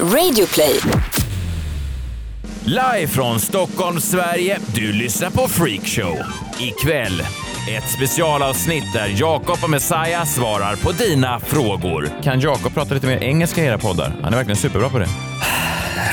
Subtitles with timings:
[0.00, 0.80] Radioplay.
[2.64, 4.58] Live från Stockholm, Sverige.
[4.74, 6.18] Du lyssnar på Freakshow.
[6.58, 7.20] Ikväll,
[7.76, 12.10] ett specialavsnitt där Jakob och Messiah svarar på dina frågor.
[12.22, 14.16] Kan Jakob prata lite mer engelska i era poddar?
[14.22, 15.08] Han är verkligen superbra på det.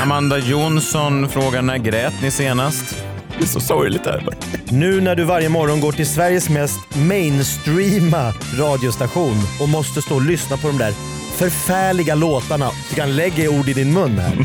[0.02, 2.96] Amanda Jonsson frågar när grät ni senast?
[3.38, 4.28] Det är så sorgligt här.
[4.70, 10.22] Nu när du varje morgon går till Sveriges mest mainstreama radiostation och måste stå och
[10.22, 10.94] lyssna på de där
[11.42, 12.70] förfärliga låtarna.
[12.90, 14.38] Du kan lägga ord i din mun här.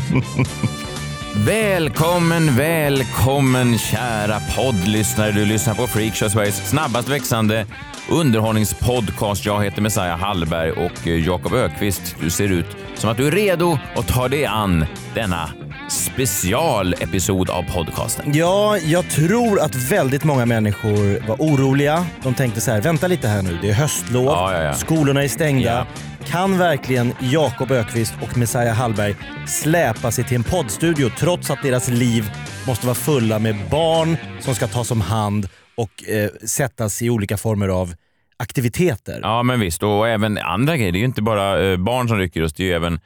[1.47, 5.33] Välkommen, välkommen kära poddlyssnare.
[5.33, 7.67] Du lyssnar på Freakshow, Sveriges snabbast växande
[8.11, 9.47] underhållningspodcast.
[9.47, 12.17] Jag heter Messiah Hallberg och eh, Jakob Ökvist.
[12.21, 15.51] Du ser ut som att du är redo att ta dig an denna
[15.89, 18.33] specialepisod av podcasten.
[18.35, 22.07] Ja, jag tror att väldigt många människor var oroliga.
[22.23, 24.75] De tänkte så här, vänta lite här nu, det är höstlov, Ja, ja, ja.
[24.75, 25.87] skolorna är stängda.
[26.27, 26.33] Ja.
[26.33, 31.89] Kan verkligen Jakob Ökvist och Messiah Hallberg släpa sig till en poddstudio trots att deras
[31.89, 32.31] liv
[32.67, 37.37] måste vara fulla med barn som ska tas om hand och eh, sättas i olika
[37.37, 37.95] former av
[38.37, 39.21] aktiviteter?
[39.23, 39.83] Ja, men visst.
[39.83, 40.93] Och även andra grejer.
[40.93, 43.01] Det är ju inte bara eh, barn som rycker oss, det är ju även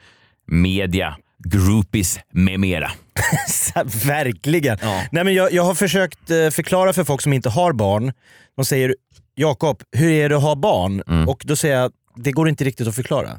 [0.47, 1.15] media,
[1.47, 2.91] groupies med mera.
[4.05, 4.77] Verkligen.
[5.11, 8.13] Nej, men jag, jag har försökt eh, förklara för folk som inte har barn.
[8.55, 8.95] De säger
[9.35, 11.29] “Jakob, hur är det att ha barn?” Mm.
[11.29, 13.29] och då säger jag “Det går inte riktigt att förklara”.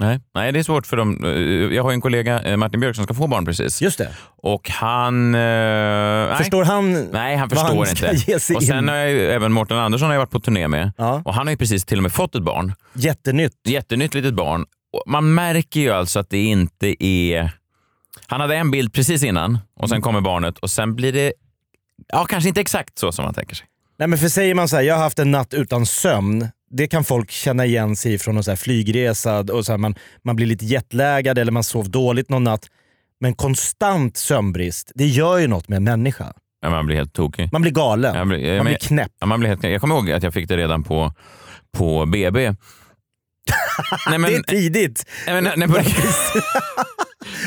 [0.00, 1.24] Nej, Nej det är svårt för dem.
[1.24, 1.30] Eh,
[1.76, 3.82] Jag har en kollega, eh, Martin Björk, som ska få barn precis.
[3.82, 4.08] Just det.
[4.36, 5.34] Och han...
[5.34, 6.36] eh, nej.
[6.38, 8.30] Förstår han Nej, han förstår han inte.
[8.30, 10.92] ge sig Och sen har jag även Mårten Andersson har jag varit på turné med.
[10.98, 11.22] Ja.
[11.24, 12.72] Och han har ju precis till och med fått ett barn.
[12.92, 13.52] Jättenytt.
[13.64, 14.64] Jättenytt litet barn.
[14.92, 17.50] Och man märker ju alltså att det inte är...
[18.26, 19.88] Han hade en bild precis innan och Mm.
[19.88, 21.32] sen kommer barnet och sen blir det
[22.08, 23.66] ja, kanske inte exakt så som man tänker sig.
[23.98, 26.48] Nej, men för säger man så här, jag har haft en natt utan sömn.
[26.72, 29.94] Det kan folk känna igen sig från en så här flygresa och så här, man,
[30.24, 32.66] man blir lite jetlaggad eller man sov dåligt någon natt.
[33.20, 36.32] Men konstant sömnbrist, det gör ju något med en människa.
[36.62, 37.48] Ja, Man blir helt tokig.
[37.52, 38.14] Man blir galen.
[38.14, 39.12] Jag blir, jag, man blir knäpp.
[39.20, 41.14] Ja, man blir helt, jag kommer ihåg att jag fick det redan på,
[41.76, 42.40] på BB.
[44.08, 45.06] nej, men, det är tidigt.
[45.26, 45.74] nej, men, nej, på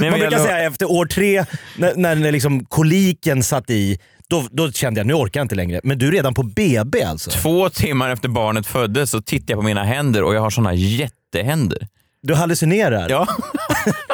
[0.02, 1.46] Man brukar säga efter år tre,
[1.78, 4.00] när, när, när liksom koliken satt i,
[4.30, 5.81] då, då kände jag nu orkar jag inte längre.
[5.84, 7.31] Men du är redan på BB alltså?
[7.31, 10.74] Två timmar efter barnet föddes så tittar jag på mina händer och jag har såna
[10.74, 11.88] jättehänder.
[12.22, 13.09] Du hallucinerar?
[13.09, 13.28] Ja.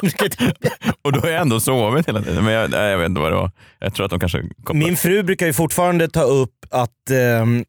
[1.02, 2.46] och då har jag ändå sovit hela tiden.
[2.46, 3.52] Men jag, nej, jag vet inte vad det var.
[3.80, 7.66] Jag tror att de kanske kom Min fru brukar ju fortfarande ta upp att ehm,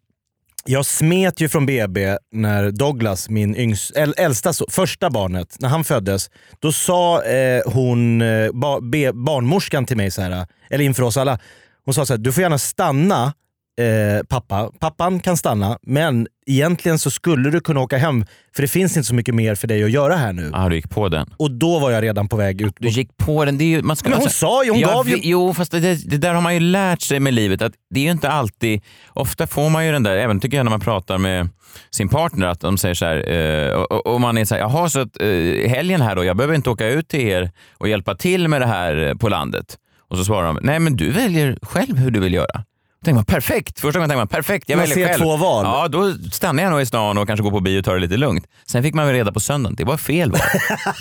[0.65, 5.69] jag smet ju från BB när Douglas, min yngs, äl, äldsta, so- första barnet, när
[5.69, 6.31] han föddes.
[6.59, 11.17] Då sa eh, hon, eh, ba, be, barnmorskan till mig, så här, eller inför oss
[11.17, 11.39] alla,
[11.85, 13.33] hon sa så här, du får gärna stanna
[13.81, 14.71] eh, pappa.
[14.81, 19.07] Pappan kan stanna, men egentligen så skulle du kunna åka hem för det finns inte
[19.09, 20.51] så mycket mer för dig att göra här nu.
[20.55, 21.35] Ah, du gick på den.
[21.37, 22.75] Och då var jag redan på väg ut.
[22.79, 23.59] Du gick på den.
[23.59, 25.81] Det är ju, man ska, Men hon sa ju, hon gav ju- Jo, fast det,
[26.11, 27.63] det där har man ju lärt sig med livet.
[27.63, 28.83] att Det är ju inte alltid...
[29.13, 31.49] Ofta får man ju den där, även tycker jag när man pratar med
[31.91, 34.63] sin partner, att de säger så här, eh, och, och- och man är så här,
[34.63, 37.89] jaha, så att, eh, helgen här då, jag behöver inte åka ut till er och
[37.89, 39.77] hjälpa till med det här eh, på landet.
[40.13, 42.65] Och så svarar de, nej men du väljer själv hur du vill göra.
[43.01, 45.23] Då tänker man perfekt, första gången tänker man perfekt, jag Man väljer själv.
[45.23, 45.65] två val.
[45.65, 48.01] Ja, då stannar jag nog i stan och kanske går på bio och tar det
[48.01, 48.47] lite lugnt.
[48.67, 50.41] Sen fick man väl reda på söndagen, det var fel val.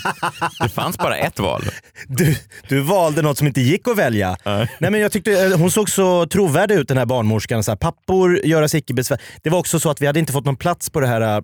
[0.62, 1.62] det fanns bara ett val.
[2.08, 2.36] Du,
[2.68, 4.36] du valde något som inte gick att välja.
[4.44, 4.68] Nej.
[4.78, 7.64] men jag tyckte eh, Hon såg så trovärdig ut den här barnmorskan.
[7.64, 9.20] Så här, pappor göras icke besvär.
[9.42, 11.42] Det var också så att vi hade inte fått någon plats på det här, eh,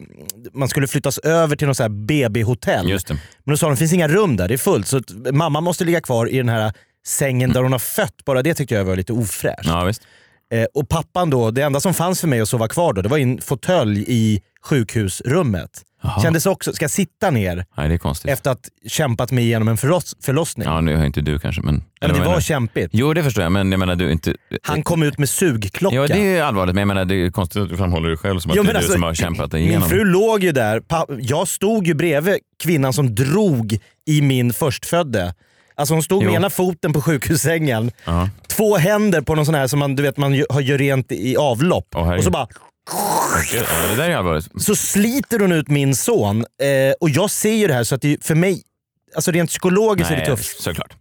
[0.54, 2.86] man skulle flyttas över till något BB-hotell.
[3.44, 4.86] Men då sa de, det finns inga rum där, det är fullt.
[4.86, 5.00] Så
[5.32, 6.72] mamma måste ligga kvar i den här
[7.06, 8.24] sängen där hon har fött.
[8.24, 9.64] Bara det tyckte jag var lite ofräscht.
[9.64, 10.02] Ja, visst.
[10.52, 13.08] Eh, och pappan då, det enda som fanns för mig att sova kvar då, det
[13.08, 15.82] var en fåtölj i sjukhusrummet.
[16.02, 16.22] Jaha.
[16.22, 18.30] Kändes också, ska jag sitta ner Nej, det är konstigt.
[18.30, 20.68] efter att kämpat mig igenom en förloss, förlossning?
[20.68, 21.84] Ja, nu har inte du kanske, men...
[22.00, 22.90] Men det var menar kämpigt.
[22.92, 24.34] Jo, det förstår jag, men jag menar du inte...
[24.62, 25.96] Han kom ut med sugklocka.
[25.96, 28.40] Ja, det är allvarligt, men jag menar det är konstigt att du framhåller dig själv
[28.40, 29.80] som att Jo, det men är alltså, du som har kämpat dig igenom.
[29.80, 30.82] Min fru låg ju där.
[31.20, 35.34] Jag stod ju bredvid kvinnan som drog i min förstfödde.
[35.78, 36.36] Alltså hon stod med Jo.
[36.36, 38.28] ena foten på sjukhussängen, Ja.
[38.48, 41.86] två händer på någon sån här som man, du vet, man gör rent i avlopp.
[41.94, 42.18] Herregud.
[42.18, 42.46] och så bara
[44.18, 44.62] allvarligt.
[44.62, 46.40] så sliter hon ut min son.
[46.40, 48.62] Eh, och jag ser ju det här så att det, för mig,
[49.14, 50.92] alltså rent psykologiskt är det Nej, tufft, såklart.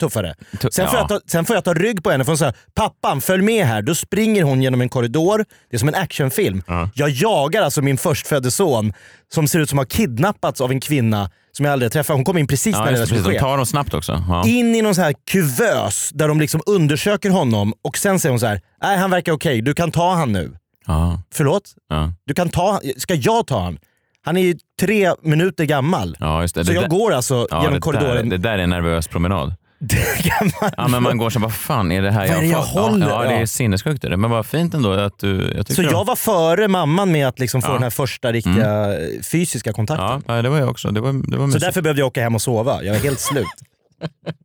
[0.00, 0.34] Tuffare.
[0.60, 1.00] Tu- Sen, får ja.
[1.00, 3.66] jag ta, sen får jag ta rygg på henne för hon säger “pappan följ med
[3.66, 3.82] här”.
[3.82, 6.62] Då springer hon genom en korridor, det är som en actionfilm.
[6.66, 6.90] Ja.
[6.94, 8.92] Jag jagar alltså min förstfödde son
[9.34, 12.16] som ser ut som har kidnappats av en kvinna som jag aldrig träffat.
[12.16, 13.24] Hon kom in precis Ja, när det skulle precis.
[13.24, 13.40] De ske.
[13.40, 14.24] tar dem snabbt också.
[14.28, 14.46] Ja.
[14.46, 18.40] In i någon så här kuvös där de liksom undersöker honom och sen säger hon
[18.40, 20.56] så här: nej han verkar okej, du kan ta han nu.
[20.86, 21.62] Ja, Förlåt?
[22.24, 23.78] Du kan ta Ska jag ta han?
[24.24, 26.16] Han är ju tre minuter gammal.
[26.18, 28.28] Så det jag där- går alltså genom det korridoren.
[28.28, 29.54] Där, det där är en nervös promenad.
[30.22, 32.46] Kan man- Ja, men man går så vad fan är det här Vad är det
[32.46, 32.82] jag fått?
[32.82, 33.08] håller?
[33.08, 34.04] Ja, ja, det är sinnessjukt.
[34.04, 34.16] är det.
[34.16, 35.52] Men vad fint ändå att du...
[35.56, 37.70] Jag Så jag var före mamman med att liksom få Ja.
[37.70, 37.76] Mm.
[37.76, 38.94] den här första riktiga
[39.32, 40.22] fysiska kontakten.
[40.36, 40.90] Ja, det var jag också.
[40.90, 42.82] Det var, det var Så därför behövde jag åka hem och sova.
[42.82, 43.46] Jag var helt slut.
[44.00, 44.08] Ja.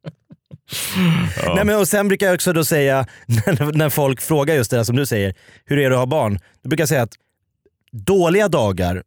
[1.56, 4.78] Nej, men, och sen brukar jag också då säga, när, när folk frågar just det
[4.78, 5.34] där som du säger,
[5.66, 6.40] hur är det att ha barn?
[6.64, 7.14] Då brukar jag säga att
[7.92, 9.04] dåliga dagar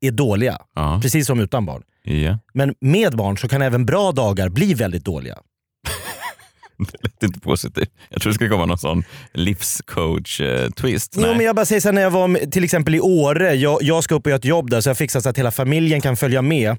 [0.00, 0.98] är dåliga, Ja.
[1.02, 1.82] precis som utan barn.
[2.06, 2.38] Ja.
[2.54, 5.38] Men med barn så kan även bra dagar bli väldigt dåliga.
[6.78, 7.90] Det lät inte positivt.
[8.08, 11.14] Jag tror det skulle komma någon sån livscoach-twist.
[11.16, 13.54] Jo, men jag bara säger så här, när jag var med, till exempel i Åre,
[13.54, 15.50] jag, jag ska upp och göra ett jobb där så jag fixar så att hela
[15.50, 16.76] familjen kan följa med.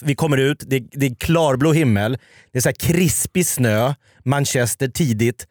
[0.00, 2.18] Vi kommer ut, det, det är klarblå himmel,
[2.52, 3.94] det är så krispig snö,
[4.24, 5.46] Manchester tidigt.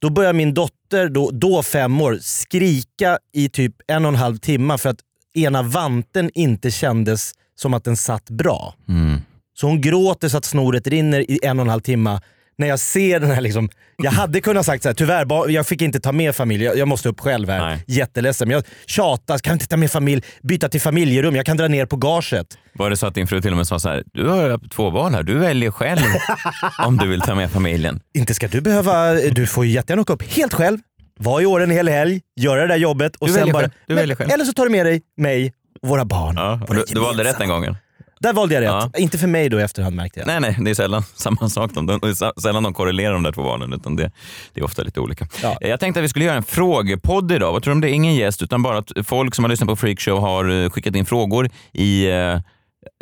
[0.00, 4.36] Då börjar min dotter, då, då fem år, skrika i typ en och en halv
[4.36, 5.00] timme för att
[5.34, 7.32] ena vanten inte kändes
[7.62, 8.74] som att den satt bra.
[8.88, 9.20] Mm.
[9.54, 12.20] Så hon gråter så att snoret rinner i en och en halv timme.
[12.58, 15.82] När jag ser den här liksom, jag hade kunnat sagt så här, tyvärr jag fick
[15.82, 17.58] inte ta med familj, jag, jag måste upp själv här.
[17.58, 17.84] Nej.
[17.86, 18.48] Jätteledsen.
[18.48, 21.86] Men jag tjatar, kan inte ta med familj, byta till familjerum, jag kan dra ner
[21.86, 22.46] på gaget.
[22.72, 24.90] Var det så att din fru till och med sa så här, du har två
[24.90, 26.02] barn här, du väljer själv
[26.86, 28.00] om du vill ta med familjen.
[28.14, 30.78] Inte ska du behöva, du får ju jättegärna åka upp helt själv,
[31.18, 33.70] vara i år en hel helg, göra det där jobbet och Du sen bara...
[33.88, 34.20] själv.
[34.20, 36.36] Eller så tar du med dig mig och våra barn.
[36.36, 37.76] Ja, och du, du valde rätt den gången.
[38.20, 38.90] Där valde jag rätt.
[38.92, 39.00] Ja.
[39.00, 40.26] Inte för mig då i efterhand märkte jag.
[40.26, 41.70] Nej, nej, det är sällan samma sak.
[41.74, 44.10] De, de, sällan de korrelerar de där två barnen, utan det,
[44.54, 45.28] det är ofta lite olika.
[45.42, 45.56] Ja.
[45.60, 47.52] Jag tänkte att vi skulle göra en frågepodd idag.
[47.52, 47.90] Vad tror du om det?
[47.90, 51.06] Ingen gäst, utan bara att folk som har lyssnat på Freakshow har eh, skickat in
[51.06, 52.40] frågor i eh,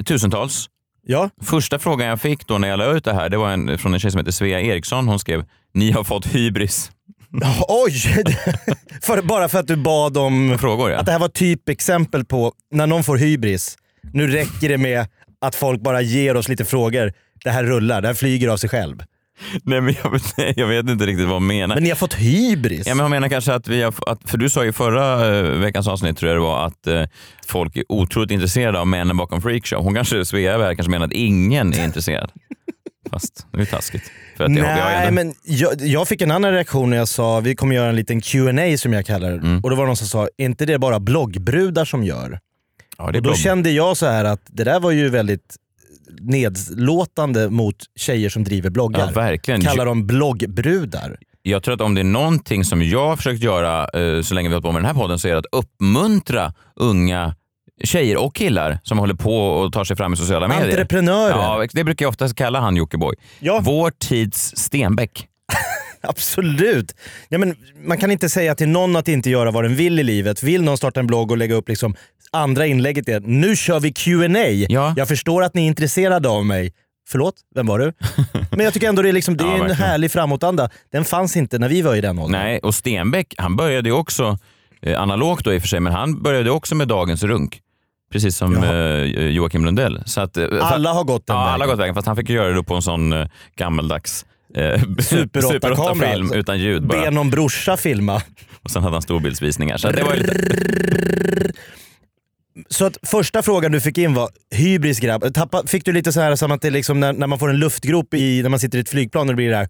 [0.07, 0.69] tusentals.
[1.07, 1.31] Ja.
[1.43, 3.95] Första frågan jag fick då när jag la ut det här, det var en, från
[3.95, 5.09] en tjej som heter Svea Eriksson.
[5.09, 5.45] Hon skrev,
[5.75, 6.91] ni har fått hybris.
[7.69, 7.93] Oj!
[9.03, 10.99] för, bara för att du bad om Frågor ja.
[10.99, 13.77] att det här var typexempel på när någon får hybris.
[14.13, 15.07] Nu räcker det med
[15.41, 17.13] att folk bara ger oss lite frågor.
[17.45, 19.03] Det här rullar, det här flyger av sig själv.
[19.63, 21.75] Nej, men jag, vet- jag vet inte riktigt vad hon menar.
[21.75, 22.87] Men ni har fått hybris?
[22.87, 25.43] Ja, men hon menar kanske att vi har, att, för du sa ju förra eh,
[25.43, 27.03] veckans avsnitt tror jag det var att eh,
[27.47, 29.83] folk är otroligt intresserade av männen bakom Freakshow.
[29.83, 32.31] Hon kanske, Svea här, kanske menar att ingen är intresserad.
[33.11, 34.03] Fast det är taskigt.
[34.37, 37.75] För att Nej, men jag, jag fick en annan reaktion när jag sa vi kommer
[37.75, 39.37] göra en liten Q&A som jag kallar det.
[39.37, 39.61] Mm.
[39.65, 42.39] Och då var det någon som sa, är inte det bara bloggbrudar som gör?
[42.99, 43.35] ja, Och då bra.
[43.35, 45.57] kände jag så här att det där var ju väldigt
[46.21, 49.07] nedlåtande mot tjejer som driver bloggar.
[49.07, 49.61] Ja, verkligen.
[49.61, 51.17] Kallar dem bloggbrudar.
[51.43, 54.49] Jag tror att om det är någonting som jag har försökt göra eh, så länge
[54.49, 57.35] vi har hållit på med den här podden så är det att uppmuntra unga
[57.85, 60.69] tjejer och killar som håller på och tar sig fram i sociala medier.
[60.71, 61.31] Entreprenörer.
[61.31, 63.15] Ja, det brukar jag ofta kalla han Jockiboi.
[63.39, 63.61] Ja.
[63.65, 65.27] Vår tids Stenbeck.
[66.03, 66.95] Absolut.
[67.29, 70.03] Ja, men man kan inte säga till någon att inte göra vad den vill i
[70.03, 70.43] livet.
[70.43, 71.95] Vill någon starta en blogg och lägga upp liksom
[72.33, 74.67] andra inlägget är nu kör vi Q&A.
[74.69, 74.95] Ja.
[74.97, 76.73] Jag förstår att ni är intresserade av mig.
[77.09, 77.93] Förlåt, vem var du?
[78.51, 79.83] Men jag tycker ändå det är, liksom, det är Ja, en verkligen.
[79.91, 80.71] härlig framåtanda.
[80.93, 82.41] Den fanns inte när vi var i den åldern.
[82.41, 84.39] Nej, och Stenbeck han började ju också,
[84.83, 87.61] eh, analogt då i och för sig, men han började också med dagens runk.
[88.13, 88.75] Precis som Jaha.
[89.03, 90.03] eh, Joakim Lundell.
[90.07, 91.55] Så att, eh, Alla har gått den ja, vägen.
[91.55, 93.27] alla har gått vägen, fast han fick göra det på en sån eh,
[93.57, 94.27] gammaldags
[94.57, 96.13] eh, Super 8-kamera.
[96.13, 97.01] film utan ljud bara.
[97.01, 98.23] Be någon brorsa filma.
[98.63, 99.77] Och sen hade han storbildsvisningar.
[99.77, 100.23] Så det var ju
[102.75, 105.35] Så att första frågan du fick in var hybris grabb.
[105.35, 107.59] Tappa, fick du lite så här som att det liksom när, när man får en
[107.59, 109.69] luftgrop i, när man sitter i ett flygplan och det blir det här,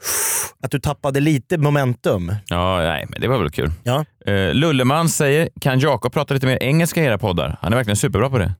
[0.62, 2.34] att du tappade lite momentum.
[2.46, 3.72] ja, nej, men det var väl kul.
[3.82, 4.04] Ja.
[4.26, 7.58] Eh, Lulleman säger, kan Jakob prata lite mer engelska i era poddar?
[7.60, 8.54] Han är verkligen superbra på det.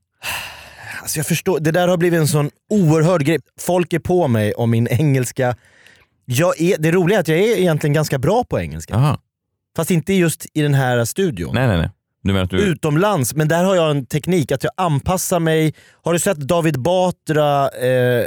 [1.01, 3.39] Alltså jag förstår, det där har blivit en sån oerhörd grej.
[3.59, 5.55] Folk är på mig om min engelska.
[6.25, 8.93] Jag är, det roliga är att jag är egentligen ganska bra på engelska.
[8.93, 9.19] Jaha.
[9.75, 11.55] Fast inte just i den här studion.
[11.55, 11.89] Nej, nej, nej.
[12.23, 12.57] Du du...
[12.57, 15.73] Utomlands, men där har jag en teknik att jag anpassar mig.
[16.03, 18.25] Har du sett David Batra eh,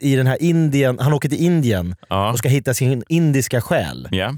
[0.00, 0.98] i den här Indien?
[0.98, 2.32] Han åker till Indien Ja.
[2.32, 4.08] och ska hitta sin indiska själ.
[4.10, 4.36] ja.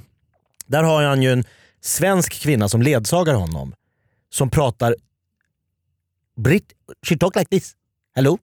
[0.66, 1.44] Där har han ju en
[1.80, 3.74] svensk kvinna som ledsagar honom.
[4.30, 4.96] Som pratar...
[6.36, 6.64] Brit,
[7.06, 7.72] she talk like this.
[8.14, 8.38] Hello?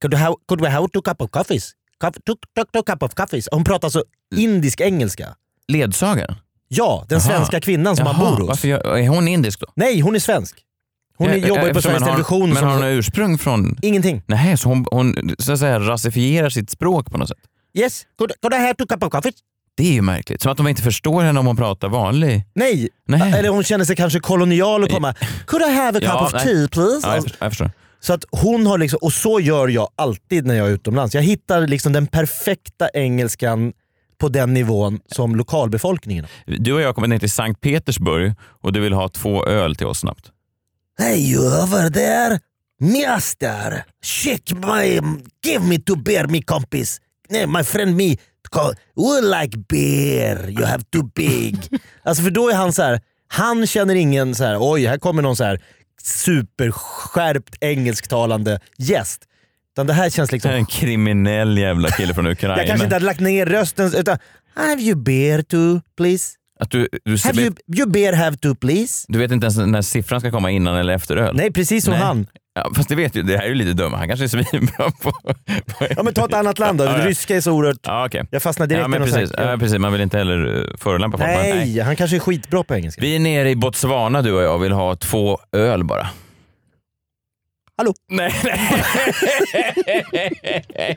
[0.00, 1.72] Could, have, could we have two cup of coffees?
[2.00, 3.48] Cup, two, two, two cup of coffees.
[3.52, 4.04] Hon pratar alltså
[4.36, 5.36] indisk engelska.
[5.68, 6.36] Ledsagaren?
[6.74, 7.28] Ja, den Jaha.
[7.28, 8.48] svenska kvinnan som han Jaha, bor hos.
[8.48, 9.66] Varför gör, är hon indisk då?
[9.76, 10.56] Nej, hon är svensk.
[11.16, 12.48] Hon är, Eh, jobbar ju på Sveriges Television.
[12.48, 13.78] Men som, har hon ursprung från...
[13.82, 14.22] Ingenting.
[14.26, 17.38] Nej, så hon, hon så att säga rasifierar sitt språk på något sätt?
[17.74, 19.34] Yes, could, I have two cup of coffees?
[19.76, 20.42] Det är ju märkligt.
[20.42, 22.44] Som att de inte förstår henne om hon pratar vanlig.
[22.54, 22.88] Nej.
[23.06, 23.32] Nej.
[23.32, 25.14] Eller hon känner sig kanske kolonial och komma
[25.46, 26.44] Could I have a cup Ja, of nej.
[26.44, 27.00] tea please?
[27.08, 27.70] Ja, jag, förstår, jag förstår.
[28.00, 31.14] Så att hon har liksom, och så gör jag alltid när jag är utomlands.
[31.14, 33.72] Jag hittar liksom den perfekta engelskan
[34.20, 36.26] på den nivån som lokalbefolkningen.
[36.46, 39.86] Du och jag kommer ner till Sankt Petersburg och du vill ha två öl till
[39.86, 40.30] oss snabbt.
[40.98, 42.38] Hey you over there?
[42.80, 45.00] Master, check my...
[45.44, 47.00] Give me to beer me kompis.
[47.28, 48.16] Nej, my friend me.
[48.96, 51.56] We like beer, you have too big.
[52.02, 53.00] alltså för då är han så här.
[53.28, 54.56] han känner ingen så här.
[54.60, 55.60] oj här kommer någon så här
[56.02, 59.22] superskärpt engelsktalande gäst.
[59.80, 62.58] Utan det här känns liksom En kriminell jävla kille från Ukraina.
[62.58, 64.18] jag kanske inte hade lagt ner rösten utan
[64.54, 66.32] Have you beer too please?
[66.60, 69.06] Att du, du, Have you, you beer have too please?
[69.08, 71.36] du vet inte ens när siffran ska komma innan eller efter öl?
[71.36, 72.02] Nej precis som Nej.
[72.02, 72.26] han.
[72.54, 73.94] Ja, fast det vet ju, det här är ju lite dumt.
[73.96, 75.12] Han kanske är svinbra på...
[75.66, 76.84] på Ja men ta ett annat land då.
[76.84, 77.78] Det ryska är så oerhört...
[77.82, 78.24] Ja, okej.
[78.30, 79.32] Jag fastnar direkt Ja, men precis.
[79.36, 79.78] Ja, precis.
[79.78, 81.30] Man vill inte heller eh, förolämpa folk.
[81.30, 83.02] men Nej, han kanske är skitbra på engelska.
[83.02, 86.08] Vi är nere i Botswana du och jag och vill ha två öl bara.
[87.80, 87.94] Hallå?
[88.10, 88.60] Nej, nej.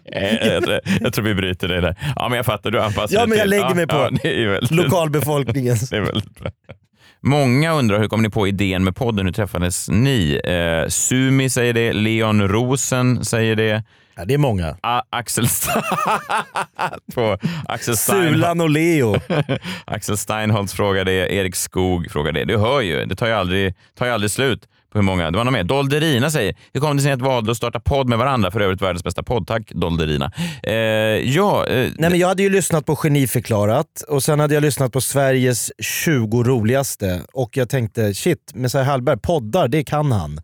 [1.01, 1.95] jag, tror, vi bryter det där.
[2.15, 2.71] Ja, men jag fattar.
[2.71, 5.89] Du anpassar Ja, dig men jag till- lägger mig på Ja, det är väldigt, Lokalbefolkningens.
[5.89, 6.51] det är väldigt bra.
[7.21, 9.25] Många undrar hur kom ni på idén med podden?
[9.25, 10.41] Hur träffades ni?
[10.43, 13.83] Eh, Sumi säger det, Leon Rosen säger det,
[14.15, 14.77] Ja, det är många.
[14.81, 15.81] A- Axel, St-
[17.15, 17.37] på
[17.67, 19.15] Axel Stein Sulan och Leo.
[19.85, 22.45] Axel Steinholtz frågar det, Erik Skog frågar det.
[22.45, 25.31] Du hör ju, det tar ju aldrig, tar ju aldrig slut på hur många.
[25.31, 25.63] Det var någon mer.
[25.63, 28.51] Dolderina säger, hur kom det sig att ni valde att starta podd med varandra?
[28.51, 29.47] För övrigt världens bästa podd.
[29.47, 30.31] Tack Dolderina.
[30.63, 34.61] Eh, ja, eh, Nej, men jag hade ju lyssnat på Geniförklarat och sen hade jag
[34.61, 40.39] lyssnat på Sveriges 20 roligaste och jag tänkte shit, Messiah Hallberg, poddar, det kan han.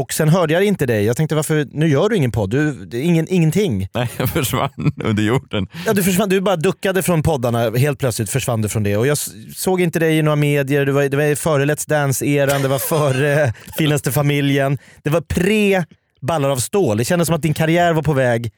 [0.00, 1.04] Och sen hörde jag inte dig.
[1.04, 3.88] Jag tänkte varför, nu gör du ingen podd, du, ingen, ingenting.
[3.94, 5.66] nej, jag försvann under jorden.
[5.86, 8.96] Ja, du, försvann, du bara duckade från poddarna, helt plötsligt försvann du från det.
[8.96, 9.18] Och jag
[9.56, 12.78] såg inte dig i några medier, det var, det var före Let's Dance-eran, det var
[12.78, 14.78] före Finaste familjen.
[15.02, 15.84] Det var pre
[16.20, 16.96] Ballar av stål.
[16.96, 18.52] Det kändes som att din karriär var på väg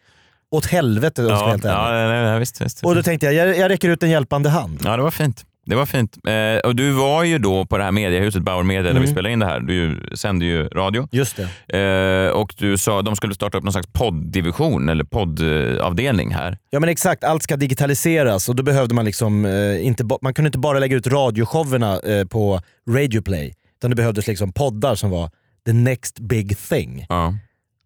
[0.50, 2.84] åt helvete Ja, ja, nej, nej, visst, visst.
[2.84, 4.80] Och då tänkte jag, jag, jag räcker ut en hjälpande hand.
[4.84, 5.44] Ja, det var fint.
[5.66, 6.18] Det var fint.
[6.28, 9.10] Eh, och du var ju då på det här mediehuset, Bauer Media, där vi Mm.
[9.10, 9.60] spelar in det här.
[9.60, 11.08] Du sänder ju radio.
[11.12, 11.36] Just
[11.68, 11.78] det.
[11.78, 16.58] Eh, och du sa att de skulle starta upp någon slags podddivision eller poddavdelning här.
[16.70, 20.48] Ja men exakt, allt ska digitaliseras och då behövde man liksom eh, inte, man kunde
[20.48, 23.54] inte bara lägga ut radioshowerna eh, på Radio Play.
[23.78, 25.30] Utan det behövdes liksom poddar som var
[25.66, 27.06] the next big thing.
[27.08, 27.34] Ja.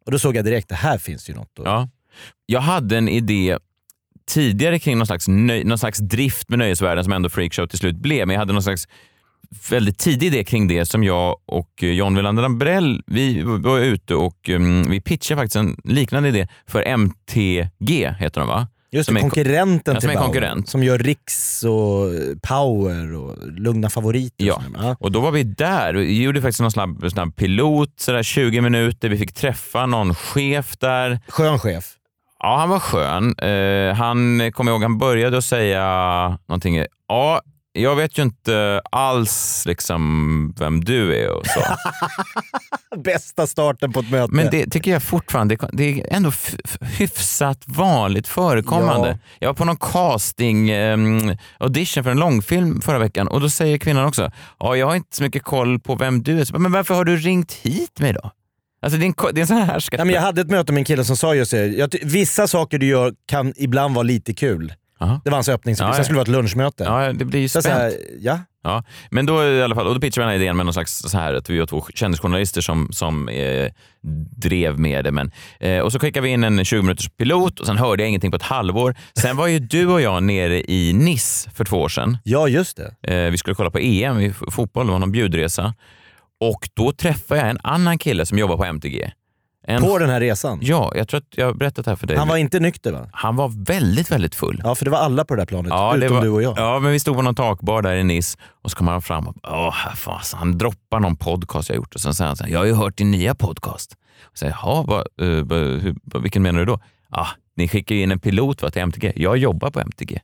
[0.07, 1.59] Och då såg jag direkt, det här finns ju något.
[1.59, 1.89] att- Ja.
[2.47, 3.59] Jag hade en idé
[4.31, 8.27] tidigare kring någon slags, någon slags drift med nöjesvärlden som ändå Freakshow till slut blev.
[8.27, 8.89] Men jag hade någon slags
[9.71, 14.15] väldigt tidig idé kring det som jag och eh, John Wilander Lambrell, vi var ute
[14.15, 18.69] och um, vi pitchade faktiskt en liknande idé för MTG, heter de va?
[18.91, 20.23] Just det, konkurrenten Ja, till Bauer.
[20.25, 20.69] konkurrent.
[20.69, 24.45] Som gör Riks och eh, Power och Lugna favoriter.
[24.45, 24.55] och Ja.
[24.55, 24.89] sådär.
[24.89, 24.97] ja.
[25.01, 29.09] Och då var vi där och gjorde faktiskt någon snabb, snabb pilot, sådär 20 minuter.
[29.09, 31.21] Vi fick träffa någon chef där.
[31.29, 31.93] Skön chef.
[32.43, 33.39] Ja, han var skön.
[33.39, 36.85] Eh, han, kommer ihåg, han började att säga någonting.
[37.09, 37.41] Ja,
[37.73, 41.61] jag vet ju inte alls liksom vem du är och så.
[42.97, 44.35] Bästa starten på ett möte.
[44.35, 46.33] Men det tycker jag fortfarande, det är ändå
[46.81, 49.09] hyfsat vanligt förekommande.
[49.09, 49.19] Ja.
[49.39, 53.79] Jag var på någon casting um, audition för en långfilm förra veckan och då säger
[53.79, 56.45] kvinnan också, ja jag har inte så mycket koll på vem du är.
[56.45, 58.31] Så, Men varför har du ringt hit mig då?
[58.87, 59.99] Alltså det är en, det är en sån här härskare.
[59.99, 61.67] Nej, men jag hade ett möte med en kille som sa just det.
[61.67, 64.73] Jag vissa saker du gör kan ibland vara lite kul.
[65.01, 65.21] Aha.
[65.25, 65.73] Det var hans öppning.
[65.73, 66.05] Ja, Sen ja.
[66.05, 66.85] skulle det vara ett lunchmöte.
[66.85, 67.65] Ja, det blir ju spänt.
[67.65, 68.39] så här, ja.
[68.63, 70.73] Ja, men då i alla fall, och då pitchade vi den här idén med någon
[70.73, 73.71] slags så här att vi var två kändisjournalister som, som eh,
[74.37, 75.13] drev med det.
[75.13, 78.09] Men, eh, och så skickade vi in en 20 minuters pilot och sen hörde jag
[78.09, 78.95] ingenting på ett halvår.
[79.21, 82.19] Sen var ju du och jag nere i Nice för två år sedan.
[82.25, 83.15] ja, just det.
[83.15, 85.75] Eh, vi skulle kolla på EM i fotboll, det var någon bjudresa.
[86.41, 89.13] Och då träffade jag en annan kille som jobbar på MTG.
[89.69, 90.59] En, På den här resan.
[90.63, 92.17] Ja, jag tror att jag har berättat det här för dig.
[92.17, 93.09] Han var inte nykter va?
[93.13, 94.61] Han var väldigt, väldigt full.
[94.65, 95.71] Ja, för det var alla på det där planet.
[95.71, 96.59] Ja, utom var, du och jag.
[96.59, 99.27] Ja, men vi stod på någon takbar där i Nice och så kommer han fram
[99.29, 102.51] och åh, fasen, han droppar någon podcast jag gjort och sen säger han så här,
[102.51, 103.97] jag har ju hört din nya podcast.
[104.23, 106.81] Och säger, jaha, vad, eh, vad, hur, vilken menar du då?
[107.11, 109.13] Ah, ni skickar ju in en pilot va, till MTG.
[109.17, 110.21] Jag jobbar på MTG.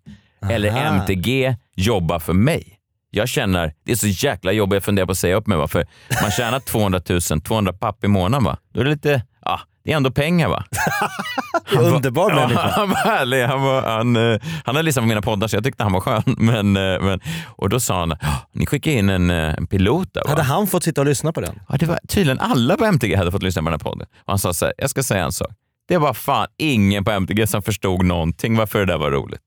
[0.50, 0.80] Eller Aha.
[0.80, 2.78] MTG jobbar för mig.
[3.14, 5.58] Jag känner, det är så jäkla jobbigt, jag funderar på att säga upp mig.
[5.58, 5.68] Va?
[5.68, 5.86] För
[6.22, 8.44] man tjänar 200 000, 200 papp i månaden.
[8.44, 8.58] Va?
[8.74, 10.64] Då är det lite, ja, det är ändå pengar va?
[11.64, 12.68] Han var- Underbar ja, människa.
[12.70, 13.44] Han var härlig.
[13.46, 16.00] Han, var, han, eh, han hade lyssnat på mina poddar så jag tyckte han var
[16.00, 16.22] skön.
[16.38, 17.20] Men, eh, men,
[17.56, 18.16] och då sa han, "Ah,
[18.52, 20.30] ni skickade in en, eh, en pilot där va?
[20.30, 21.60] Hade han fått sitta och lyssna på den?
[21.68, 24.06] Ja, det var tydligen alla på MTG hade fått lyssna på den här podden.
[24.18, 25.50] Och han sa så här, jag ska säga en sak.
[25.88, 29.42] Det var fan ingen på MTG som förstod någonting varför det där var roligt.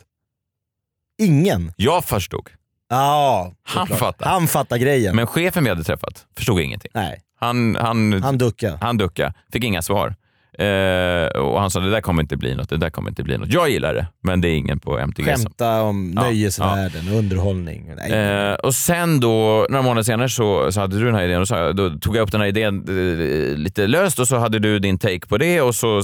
[1.22, 1.74] Ingen?
[1.78, 2.50] Jag förstod,
[2.90, 4.00] Ja, Han såklart.
[4.00, 4.30] fattar.
[4.30, 5.16] Han fattar grejen.
[5.16, 6.92] men chefen vi hade träffat förstod ingenting.
[6.94, 8.98] Nej, Han, han, han, han duckade.
[8.98, 10.16] duckade, fick inga svar.
[10.60, 13.38] Eh, och han sa det där kommer inte bli något, det där kommer inte bli
[13.38, 13.54] något.
[13.54, 15.44] Jag gillar det, men det är ingen på MTG som...
[15.44, 17.92] Skämta om Ja, nöjesvärlden, underhållning.
[17.96, 18.12] Nej.
[18.12, 21.48] Eh, och sen då, några månader senare så, så hade du den här idén och
[21.48, 24.80] så, då tog jag upp den här idén eh, lite löst och så hade du
[24.80, 26.02] din take på det och så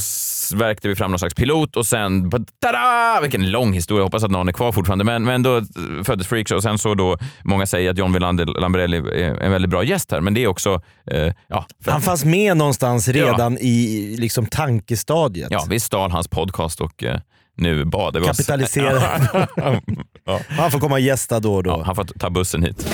[0.55, 3.19] värkte vi fram någon slags pilot och sen, tada!
[3.21, 5.05] Vilken lång historia, hoppas att någon är kvar fortfarande.
[5.05, 5.63] Men, men då eh,
[6.03, 9.71] föddes Freakshow och sen så då, många säger att John Wilander Lambrelli är en väldigt
[9.71, 10.81] bra gäst här, men det är också,
[11.11, 15.47] eh, ja, för, Han fanns med någonstans redan i liksom tankestadiet.
[15.51, 17.19] ja, vi stal hans podcast och eh,
[17.57, 18.37] nu badar vi oss.
[18.37, 19.29] Kapitaliserar.
[20.25, 20.39] ja.
[20.49, 21.69] Han får komma och gästa då och då.
[21.69, 22.87] Ja, han får ta bussen hit.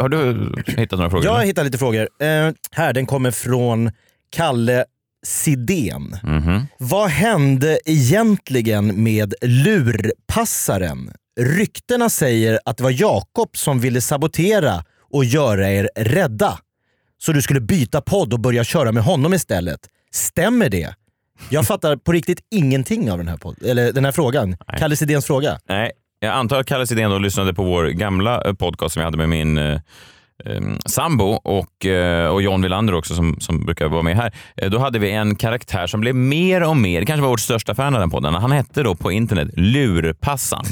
[0.00, 1.24] Har du hittat några frågor?
[1.24, 2.08] Jag har hittat lite frågor.
[2.20, 3.90] Eh, här, den kommer från
[4.30, 4.84] Kalle
[5.26, 6.16] Sidén.
[6.22, 6.66] Mhm.
[6.78, 11.12] Vad hände egentligen med lurpassaren?
[11.40, 16.58] Ryktena säger att det var Jakob som ville sabotera och göra er rädda.
[17.22, 19.80] Så du skulle byta podd och börja köra med honom istället.
[20.12, 20.94] Stämmer det?
[21.48, 24.56] Jag fattar på riktigt ingenting av den här, podd, eller den här frågan.
[24.78, 25.58] Kalle Sidéns fråga.
[25.68, 29.04] Nej, jag antar att Kalle Sidén då lyssnade på vår gamla eh, podcast som vi
[29.04, 29.80] hade med min eh,
[30.44, 34.32] eh, sambo och, eh, och John Wilander också som, som brukar vara med här.
[34.56, 37.40] Eh, då hade vi en karaktär som blev mer och mer, det kanske var vårt
[37.40, 38.34] största fan av den podden.
[38.34, 40.64] Han hette då på internet Lurpassan.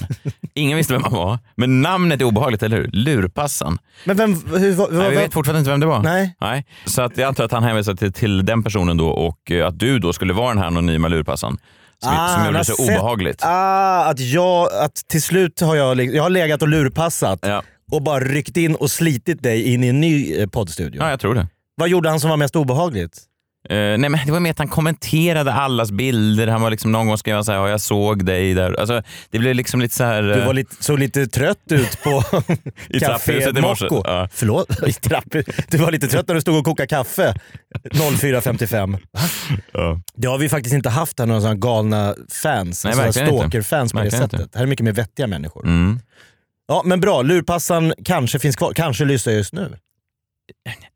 [0.58, 2.90] Ingen visste vem han var, men namnet är obehagligt, eller hur?
[2.92, 3.78] Lurpassan.
[4.04, 6.02] Men vem, hur, vad, Nej, vi vet fortfarande inte vem det var.
[6.02, 6.36] Nej.
[6.40, 6.66] Nej.
[6.86, 9.78] Så att jag antar att han hänvisade till, till den personen då och eh, att
[9.78, 11.58] du då skulle vara den här anonyma lurpassan.
[12.02, 13.42] Som, Ah, som gjorde det så sett- obehagligt.
[13.44, 17.62] Ah, att jag, att till slut har jag, jag har legat och lurpassat Ja.
[17.92, 21.00] och bara ryckt in och slitit dig in i en ny eh, poddstudio.
[21.02, 21.46] ja, jag tror det.
[21.76, 23.18] Vad gjorde han som var mest obehagligt?
[23.70, 26.46] Eh, nej, men det var mer att han kommenterade allas bilder.
[26.46, 28.80] Han var liksom, någon gång skrev han så här, "Ja, jag såg dig där.
[28.80, 30.22] Alltså, det blev liksom lite så här...
[30.22, 33.60] Du eh, var lite, såg lite trött ut på Café trapphuset.
[33.60, 34.02] Mocco.
[34.04, 34.28] Ja.
[34.32, 34.70] Förlåt?
[34.86, 37.34] I trapp- Du var lite trött när du stod och kokade kaffe
[37.94, 38.98] 04.55.
[39.72, 40.00] ja.
[40.14, 42.84] Det har vi faktiskt inte haft här, några sådana galna fans.
[42.84, 44.40] Nej, alltså stalker-fans på det sättet.
[44.40, 44.58] inte.
[44.58, 45.64] Här är mycket mer vettiga människor.
[45.66, 46.00] Mm.
[46.68, 47.22] Ja, men bra.
[47.22, 48.72] Lurpassan kanske finns kvar.
[48.72, 49.76] Kanske lyssnar just nu.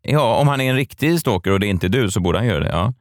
[0.03, 2.47] Ja, om han är en riktig stalker och det är inte du så borde han
[2.47, 2.69] göra det.
[2.71, 2.95] Ja,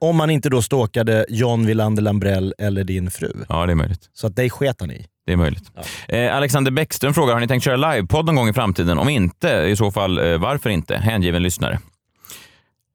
[0.00, 3.32] Om man inte då stalkade John Wilander Lambrell eller din fru.
[3.48, 4.10] ja det är möjligt.
[4.12, 5.06] Så att dig sket han i.
[5.26, 5.70] Det är möjligt.
[6.08, 8.98] Eh, Alexander Bäckström frågar, har ni tänkt köra livepodd någon gång i framtiden?
[8.98, 10.96] Om inte, i så fall eh, varför inte?
[10.96, 11.78] Hängiven lyssnare.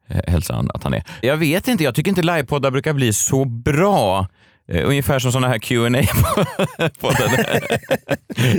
[0.07, 1.03] Eh, hälsar han att han är.
[1.21, 4.27] Jag vet inte, jag tycker inte livepoddar brukar bli så bra.
[4.71, 5.75] Eh, ungefär som sådana här qa
[6.99, 7.29] podden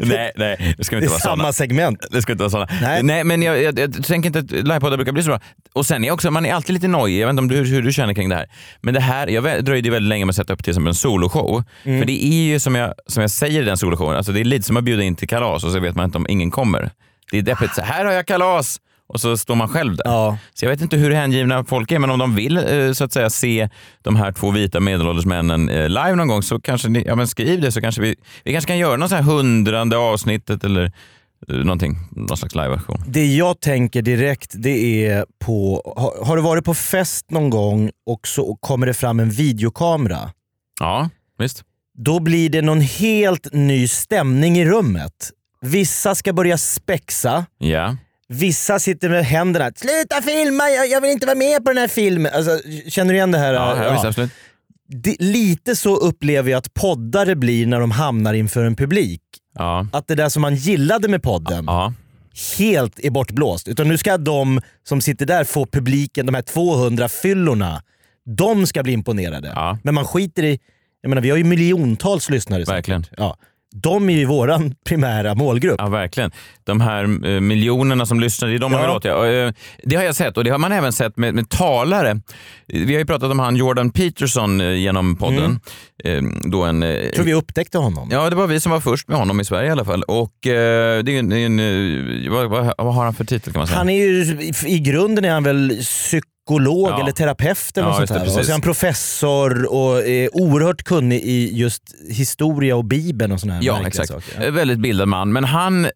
[0.02, 1.52] Nej, nej, det ska Det inte är vara samma sådana.
[1.52, 2.06] segment.
[2.10, 2.68] Det ska inte vara sådana.
[2.82, 3.02] Nej.
[3.02, 3.24] Nej.
[3.24, 5.40] men jag, jag, jag tänker inte att livepoddar brukar bli så bra.
[5.72, 7.20] Och sen är också, man är alltid lite nojig.
[7.22, 8.46] Jag vet inte om du, hur du känner kring det här.
[8.80, 11.64] Men det här, jag dröjde väldigt länge med att sätta upp till exempel en soloshow.
[11.84, 11.98] Mm.
[11.98, 14.44] För det är ju som jag, som jag säger i den soloshowen, alltså det är
[14.44, 16.90] lite som att bjuda in till kalas och så vet man inte om ingen kommer.
[17.30, 17.74] Det är deppigt.
[17.74, 18.80] Så här har jag kalas!
[19.08, 20.04] Och så står man själv där.
[20.04, 20.38] Ja.
[20.54, 23.12] Så jag vet inte hur hängivna folk är, men om de vill eh, så att
[23.12, 23.68] säga se
[24.02, 27.28] de här två vita medelålders männen eh, live någon gång så kanske ni, ja men
[27.28, 30.84] skriv det så kanske vi, vi kanske kan göra något så här hundrande avsnittet eller
[31.48, 33.04] eh, någonting, någon slags liveversion.
[33.06, 37.90] Det jag tänker direkt det är på, har, har du varit på fest någon gång
[38.06, 40.30] och så kommer det fram en videokamera.
[40.80, 41.62] Ja, visst.
[41.98, 45.12] Då blir det någon helt ny stämning i rummet.
[45.60, 47.96] Vissa ska börja spexa, Ja.
[48.28, 49.70] Vissa sitter med händerna.
[49.76, 52.32] Sluta filma, jag, jag vill inte vara med på den här filmen.
[52.34, 52.58] Alltså,
[52.88, 53.52] känner du igen det här?
[53.54, 54.30] Ja, ja, visst, absolut.
[54.88, 59.22] Det, lite så upplever jag att poddare blir när de hamnar inför en publik.
[59.54, 59.86] Ja.
[59.92, 61.92] Att det där som man gillade med podden Ja.
[62.58, 63.68] helt är bortblåst.
[63.68, 67.82] Utan nu ska de som sitter där få publiken, de här 200 fyllorna,
[68.36, 69.52] de ska bli imponerade.
[69.54, 69.78] Ja.
[69.84, 70.58] Men man skiter i,
[71.00, 72.60] jag menar vi har ju miljontals lyssnare.
[72.66, 72.76] säkert.
[72.76, 73.04] Verkligen.
[73.16, 73.36] Ja.
[73.82, 75.74] De är ju våran primära målgrupp.
[75.78, 76.30] Ja, verkligen.
[76.64, 78.86] De här eh, miljonerna som lyssnar, det är de man Ja.
[78.86, 79.04] vill åt.
[79.04, 79.14] Ja.
[79.14, 79.52] Och, eh,
[79.84, 82.20] Det har jag sett och det har man även sett med, med talare.
[82.66, 85.60] Vi har ju pratat om han Jordan Peterson eh, genom podden.
[86.04, 88.08] Eh, Då en, eh, Jag tror vi upptäckte honom.
[88.12, 90.02] Ja, det var vi som var först med honom i Sverige i alla fall.
[90.02, 93.60] Och eh, det är en, det är en, vad, vad, har han för titel kan
[93.60, 93.78] man säga?
[93.78, 96.22] Han är ju, i, i grunden är han väl psykolog
[96.90, 97.00] Ja.
[97.00, 98.26] eller terapeut eller Ja, något sånt det.
[98.26, 103.40] Och så är han professor och är oerhört kunnig i just historia och bibeln och
[103.40, 104.08] såna här Ja, exakt.
[104.08, 104.50] saker.
[104.50, 105.32] Väldigt bildad man.
[105.32, 105.86] Men han,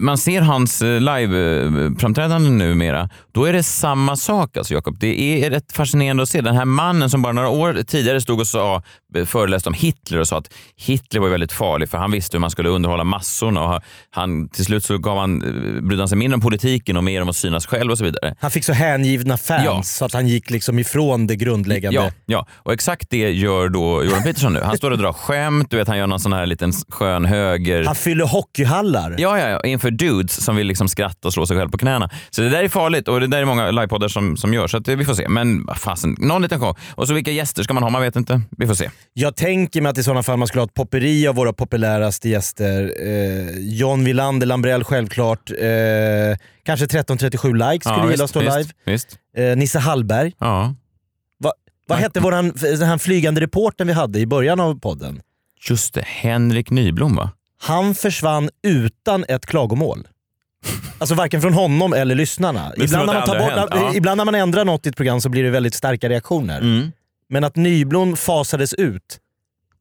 [0.00, 4.98] man ser hans eh, live-framträdande numera, då är det samma sak alltså Jakob.
[4.98, 6.40] Det är rätt fascinerande att se.
[6.40, 8.82] Den här mannen som bara några år tidigare stod och sa,
[9.16, 12.40] eh, föreläste om Hitler och sa att Hitler var väldigt farlig för han visste hur
[12.40, 16.18] man skulle underhålla massorna och han, till slut så gav han, eh, brydde han sig
[16.18, 18.34] mindre om politiken och mer om att synas själv och så vidare.
[18.40, 19.82] Han fick så hängivna fans Ja.
[19.82, 22.00] så att han gick liksom ifrån det grundläggande.
[22.00, 24.60] Ja, ja, och exakt det gör då Jordan Peterson nu.
[24.60, 27.84] Han står och drar skämt, du vet han gör någon sån här liten skön höger...
[27.84, 29.14] Han fyller hockeyhallar.
[29.18, 29.55] Ja, ja, ja.
[29.64, 32.10] Eh, inför dudes som vill liksom skratta och slå sig själv på knäna.
[32.30, 34.76] Så det där är farligt och det där är många livepoddar som, som gör, så
[34.76, 35.28] att, eh, vi får se.
[35.28, 36.76] Men vad fasen, någon liten show.
[36.94, 37.90] Och så vilka gäster ska man ha?
[37.90, 38.40] Man vet inte.
[38.50, 38.90] Vi får se.
[39.12, 42.28] Jag tänker mig att i sådana fall man skulle ha ett popperi av våra populäraste
[42.28, 42.92] gäster.
[43.06, 45.50] Eh, John Wilander, Lambrell självklart.
[45.50, 45.56] Eh,
[46.64, 48.64] kanske 1337 likes skulle Ja, gilla att stå live.
[48.86, 49.18] Visst.
[49.36, 50.32] Eh, Nisse Hallberg.
[50.38, 50.74] Ja.
[51.88, 52.02] Vad Ja.
[52.02, 55.20] hette våran, den här flygande reportern vi hade i början av podden?
[55.68, 57.30] Just det, Henrik Nyblom va?
[57.58, 60.08] Han försvann utan ett klagomål.
[60.98, 62.72] Alltså varken från honom eller lyssnarna.
[62.76, 63.92] Ibland när, man tar bort, ja.
[63.94, 66.60] ibland när man ändrar något i ett program så blir det väldigt starka reaktioner.
[66.60, 66.92] Mm.
[67.28, 69.18] Men att Nyblom fasades ut,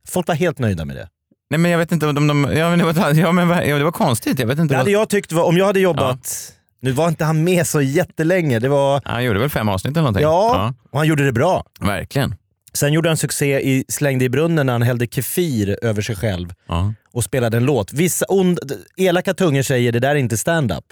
[0.08, 1.10] folk var helt nöjda med det.
[1.50, 2.28] Nej men jag vet inte om de...
[2.28, 4.40] de ja, men det, var, ja, men, ja, det var konstigt.
[4.40, 4.74] Jag vet inte.
[4.74, 7.68] Det Vad, hade jag tyckt var, om jag hade jobbat, nu var inte han med
[7.68, 10.24] så jättelänge, det var, han gjorde väl fem avsnitt eller någonting?
[10.24, 11.64] ja, och han gjorde det bra.
[11.80, 11.86] ja.
[11.86, 12.36] Verkligen.
[12.76, 16.54] Sen gjorde han succé i Slängde i brunnen när han hällde kefir över sig själv
[16.68, 16.94] Ja.
[17.14, 17.94] och spelade en låt.
[17.94, 18.60] Vissa ond,
[18.98, 20.84] elaka tungor säger det där är inte stand-up.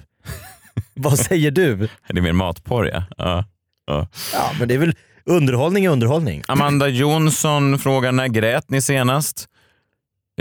[0.93, 1.75] Vad säger du?
[2.07, 3.03] Det är mer matporr ja.
[3.17, 3.45] ja.
[3.87, 4.07] ja.
[4.33, 6.43] Ja, men det är väl underhållning är underhållning.
[6.47, 9.47] Amanda Jonsson frågar när grät ni senast?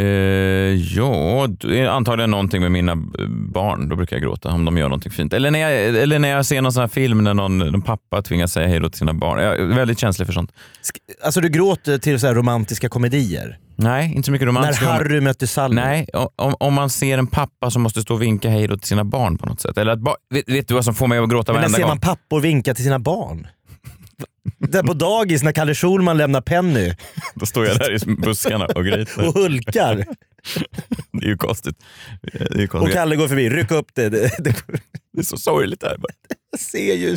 [0.01, 0.05] Eh,
[0.97, 2.97] ja, det är antagligen någonting med mina
[3.29, 3.89] barn.
[3.89, 5.33] Då brukar jag gråta om de gör någonting fint.
[5.33, 8.23] Eller när jag, eller när jag ser någon sån här film när någon, någon pappa
[8.23, 9.43] tvingas säga hej då till sina barn.
[9.43, 10.53] Jag är väldigt känslig för sånt.
[11.25, 13.59] Alltså du gråter till så romantiska komedier.
[13.77, 14.83] Nej, inte så mycket När romantiskt.
[14.85, 15.75] Harry mötte Sally.
[15.75, 18.89] Nej, om, om man ser en pappa som måste stå och vinka hej då till
[18.89, 19.79] sina barn på något sätt.
[19.79, 19.99] Eller att
[20.35, 21.89] vet, vet du vad som får mig att gråta Men när varenda ser gång?
[21.91, 23.47] man pappor vinka till sina barn?
[24.59, 26.95] Där på dagis när Kalle Schulman lämnar Penny
[27.35, 29.27] Då står jag där i buskarna och gråter.
[29.29, 30.05] och hulkar
[31.13, 31.77] Det är ju konstigt.
[32.23, 32.91] Det är, ju och.
[32.91, 33.51] Kalle går förbi.
[33.51, 34.09] Ryck upp det.
[34.09, 34.55] det, det
[35.13, 35.97] det är så sorgligt det här.
[36.75, 37.17] ju.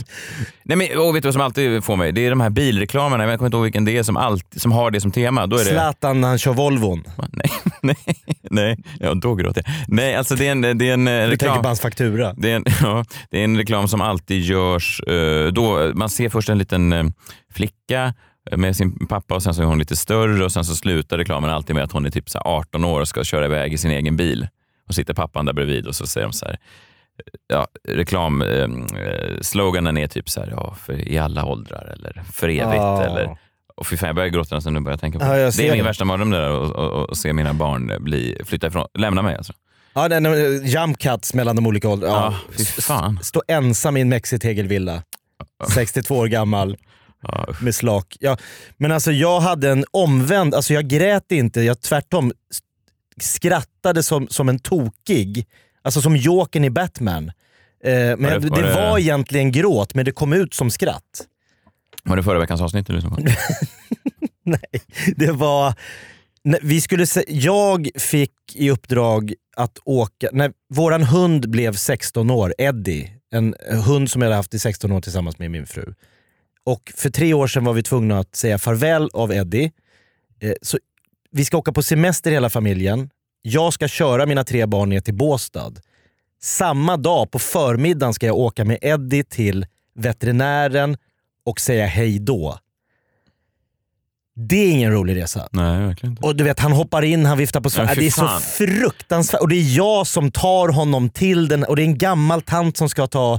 [0.64, 2.12] Nej, men, och vet du vad som alltid får mig?
[2.12, 4.72] Det är de här bilreklamerna, jag kommer inte ihåg vilken det är som, alltid, som
[4.72, 5.48] har det som tema.
[5.48, 5.70] Då är det...
[5.72, 7.04] Zlatan när han kör Volvon.
[7.32, 7.50] Nej,
[7.82, 7.96] nej,
[8.50, 8.78] nej.
[9.00, 9.74] Ja, då gråter jag.
[9.88, 11.62] Nej, alltså det är en, det är en eh, Du tänker reklam.
[11.62, 12.34] på hans faktura.
[12.38, 15.00] Det är, en, ja, det är en reklam som alltid görs.
[15.02, 17.04] eh, då, man ser först en liten eh,
[17.54, 18.14] flicka
[18.58, 21.50] med sin pappa och sen så är hon lite större och sen så slutar reklamen
[21.50, 23.78] alltid med att hon är typ så här 18 år och ska köra iväg i
[23.78, 24.48] sin egen bil.
[24.88, 26.58] Och sitter pappan där bredvid och så säger de så här,
[27.48, 29.42] ja, reklam, eh, eh,
[29.98, 32.80] är typ så här, ja, för i alla åldrar eller för evigt.
[32.82, 33.04] Ah.
[33.04, 33.38] Eller,
[33.76, 35.40] och fy fan, jag börjar gråta nästan nu börjar jag tänka på Ja, det.
[35.42, 35.84] jag Det är min det.
[35.84, 39.54] värsta mardröm det där, att- se mina barn bli, flytta ifrån, lämna mig alltså.
[39.94, 40.26] Ja, den,
[40.68, 42.16] jump cuts mellan de olika åldrarna.
[42.16, 42.54] Ja, Ja.
[42.58, 43.20] fy fan.
[43.24, 45.04] Stå ensam i en mexitegelvilla.
[45.74, 46.78] 62 år gammal
[47.22, 48.18] Ja, med slak.
[48.20, 48.38] Ja,
[48.78, 52.32] men alltså jag hade en omvänd, alltså jag grät inte, jag tvärtom
[53.22, 55.46] skrattade som, som en tokig.
[55.86, 57.32] Alltså som Jokern i Batman.
[57.84, 60.72] Eh, men Var det- var det det- var egentligen gråt, men det kom ut som
[60.72, 61.28] skratt.
[62.04, 63.22] Var det förra veckans avsnitt du lyssnade på?
[64.44, 64.82] Nej,
[65.16, 65.74] det var...
[66.44, 72.30] när Vi skulle se, jag fick i uppdrag att åka, när våran hund blev 16
[72.32, 75.94] år, Eddie, en hund som jag hade haft i 16 år tillsammans med min fru.
[76.66, 79.72] Och för tre år sedan var vi tvungna att säga farväl av Eddie.
[80.42, 80.78] Eh, Så
[81.32, 83.10] vi ska åka på semester hela familjen.
[83.48, 85.74] Jag ska köra mina tre barn ner till Båstad.
[86.42, 90.98] Samma dag på förmiddagen ska jag åka med Eddie till veterinären
[91.46, 92.60] och säga hej då.
[94.36, 95.50] Det är ingen rolig resa.
[95.52, 96.28] Nej, verkligen inte.
[96.28, 97.98] Och du vet, han hoppar in, han viftar på svärd.
[97.98, 99.42] det är så fruktansvärt.
[99.42, 102.78] Och det är jag som tar honom till den och det är en gammal tant
[102.78, 103.34] som ska ta...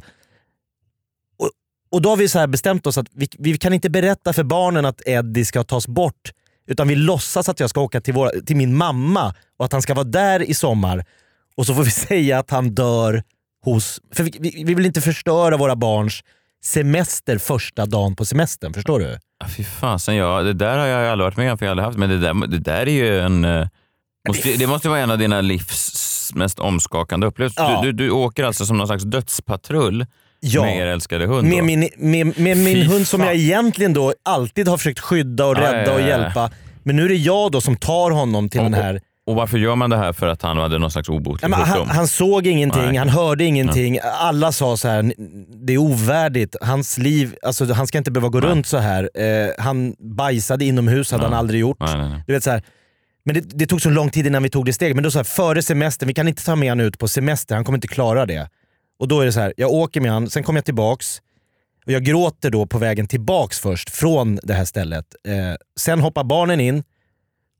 [1.39, 1.51] Och,
[1.91, 4.45] och då har vi så här bestämt oss att vi, vi kan inte berätta för
[4.45, 6.33] barnen att Eddie ska tas bort.
[6.67, 9.83] Utan vi låtsas att jag ska åka till, våra, till min mamma och att han
[9.83, 11.05] ska vara där i sommar.
[11.57, 13.23] Och så får vi säga att han dör
[13.65, 14.01] hos...
[14.15, 16.21] För vi, vi, vi vill inte förstöra våra barns
[16.65, 18.75] semester första dagen på semestern.
[18.75, 19.19] Förstår du?
[19.45, 21.73] Ah, Fy fasen, ja, det där har jag aldrig varit med om, för jag har
[21.73, 23.45] aldrig haft, men det där, det där är ju en...
[23.45, 23.67] eh,
[24.29, 27.63] Måste, det måste vara en av dina livs mest omskakande upplevelser.
[27.63, 27.81] Ja.
[27.83, 30.07] Du, du, du åker alltså som någon slags dödspatrull
[30.55, 30.63] Ja.
[30.63, 31.49] med er älskade hund.
[31.49, 31.65] Med då.
[31.65, 33.27] min, med, med min Fy hund som fan.
[33.27, 36.51] jag egentligen då alltid har försökt skydda och rädda och hjälpa.
[36.83, 39.01] Men nu är det jag då som tar honom till Och- den här...
[39.29, 40.13] Och varför gör man det här?
[40.13, 41.89] För att han hade någon slags Nej, obotlig men han, sjukdom?
[41.89, 42.97] han såg ingenting, Nej.
[42.97, 43.99] han hörde ingenting.
[44.19, 45.13] Alla sa så här:
[45.67, 46.57] det är ovärdigt.
[46.61, 48.51] Hans liv, alltså, han ska inte behöva gå Nej.
[48.51, 49.11] runt så här.
[49.15, 51.77] Eh, han bajsade inomhus, hade han aldrig gjort.
[51.81, 52.23] Nej, nej, nej.
[52.27, 52.63] Du vet, så här,
[53.25, 54.95] men det, det tog så lång tid innan vi tog det steget.
[54.97, 57.55] Men då så här, före semestern, vi kan inte ta med honom ut på semester,
[57.55, 58.49] han kommer inte klara det.
[58.99, 61.23] Och då är det så här, jag åker med honom, sen kommer jag tillbaks.
[61.87, 65.15] Och jag gråter då på vägen tillbaks först från det här stället.
[65.29, 66.83] Eh, sen hoppar barnen in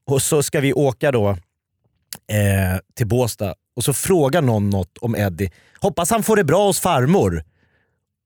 [0.07, 3.55] och så ska vi åka då eh, till Båstad.
[3.77, 5.51] Och så frågar någon något om Eddie.
[5.81, 7.45] Hoppas han får det bra hos farmor.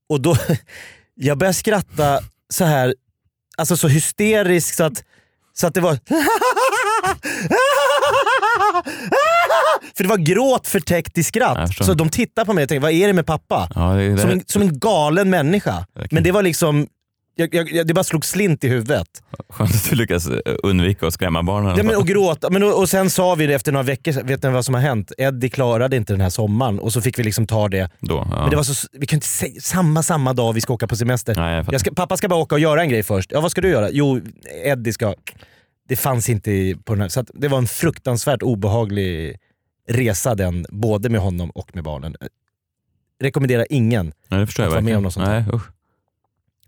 [0.09, 0.37] Och då,
[1.15, 2.19] jag börjar skratta
[2.49, 2.95] så här,
[3.57, 5.03] alltså så hysteriskt så att,
[5.53, 5.93] så att det var
[9.97, 11.75] För det var gråt förtäckt i skratt.
[11.85, 13.69] Så de tittade på mig och tänkte, vad är det med pappa?
[13.75, 15.85] Ja, det, det, Som en, som en galen människa.
[16.11, 16.87] Men det var liksom,
[17.35, 19.07] jag, jag, det bara slog slint i huvudet.
[19.49, 21.77] Skönt att du lyckas eh, undvika att skrämma barnen.
[21.77, 22.49] Ja, men, och gråta.
[22.49, 24.81] Men, och, och sen sa vi det efter några veckor, vet ni vad som har
[24.81, 25.11] hänt?
[25.17, 27.89] Eddie klarade inte den här sommaren och så fick vi liksom ta det.
[27.99, 28.41] Då, ja.
[28.41, 30.95] Men det var så, vi kan inte säga samma, samma dag vi ska åka på
[30.95, 31.35] semester.
[31.35, 31.73] Nej, jag.
[31.73, 33.31] Jag ska, pappa ska bara åka och göra en grej först.
[33.31, 33.89] Ja vad ska du göra?
[33.91, 34.21] Jo,
[34.65, 35.13] Eddie ska...
[35.91, 37.09] Det fanns inte på den här.
[37.09, 39.37] Så det var en fruktansvärt obehaglig
[39.87, 42.15] resa den, både med honom och med barnen.
[43.21, 44.13] Rekommenderar ingen.
[44.27, 45.63] Nej, det förstår jag att vara med om något sånt Nej, usch.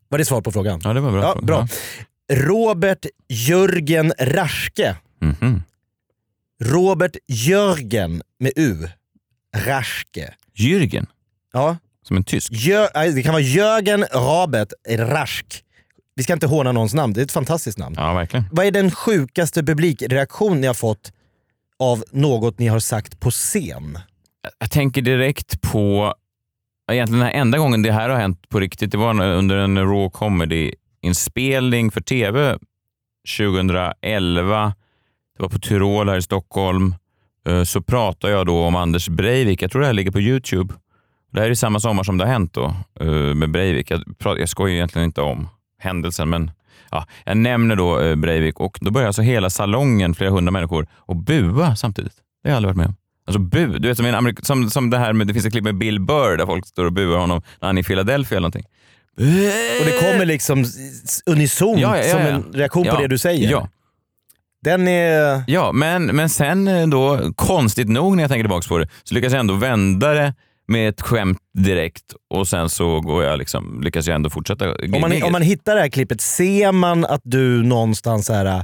[0.10, 0.82] Var det svar på frågan?
[0.84, 1.22] Ja, det var bra.
[1.22, 1.68] Ja, bra.
[2.34, 4.96] Robert Jörgen Raschke.
[5.20, 5.28] Ja.
[5.28, 5.64] Mhm.
[6.64, 8.88] Robert Jörgen med U.
[9.56, 10.34] Raschke.
[10.56, 11.06] Jürgen,
[11.54, 12.52] Ja, som en tysk.
[12.52, 15.64] Jö, det kan vara Jörgen Robert Raschk.
[16.16, 17.96] Vi ska inte håna någons namn, det är ett fantastiskt namn.
[18.00, 18.46] Ja, verkligen.
[18.52, 21.12] Vad är den sjukaste publikreaktion ni har fått
[21.80, 23.98] av något ni har sagt på scen?
[24.60, 26.14] Jag tänker direkt på,
[26.92, 30.10] egentligen den enda gången det här har hänt på riktigt, det var under en raw
[30.14, 32.58] comedy-inspelning för tv
[33.38, 34.74] 2011.
[35.38, 36.96] Det var på Tyrol här i Stockholm.
[37.48, 39.62] Eh, Så pratade jag då om Anders Breivik.
[39.62, 40.74] Jag tror det här ligger på Youtube.
[41.32, 43.92] Det här är samma sommar som det har hänt då eh, med Breivik.
[44.20, 45.48] Jag skojar egentligen inte om
[45.84, 46.52] händelsen, men
[46.92, 50.88] ja, jag nämner då eh, Breivik och då börjar alltså hela salongen, flera hundra människor,
[50.96, 52.14] och bua samtidigt.
[52.44, 52.96] Det har jag aldrig varit med om.
[53.28, 55.64] Alltså bu, du vet som, Amerik- som, som det här med, det finns ett klipp
[55.64, 58.42] med Bill Burr där folk står och buar honom när han är i Philadelphia eller
[58.50, 58.66] någonting.
[59.80, 60.66] Och det kommer liksom
[61.26, 63.52] unisont Ja, ja, ja, som en reaktion på det du säger.
[63.52, 63.70] Ja,
[64.64, 65.44] Den är...
[65.48, 69.16] ja men, men sen eh, då, konstigt nog när jag tänker tillbaka på det, så
[69.16, 70.34] lyckas jag ändå vända det
[70.68, 74.70] med ett skämt direkt och sen så går jag liksom, lyckas jag ändå fortsätta.
[74.72, 78.62] Om man, om man hittar det här klippet, ser man att du någonstans här, äh,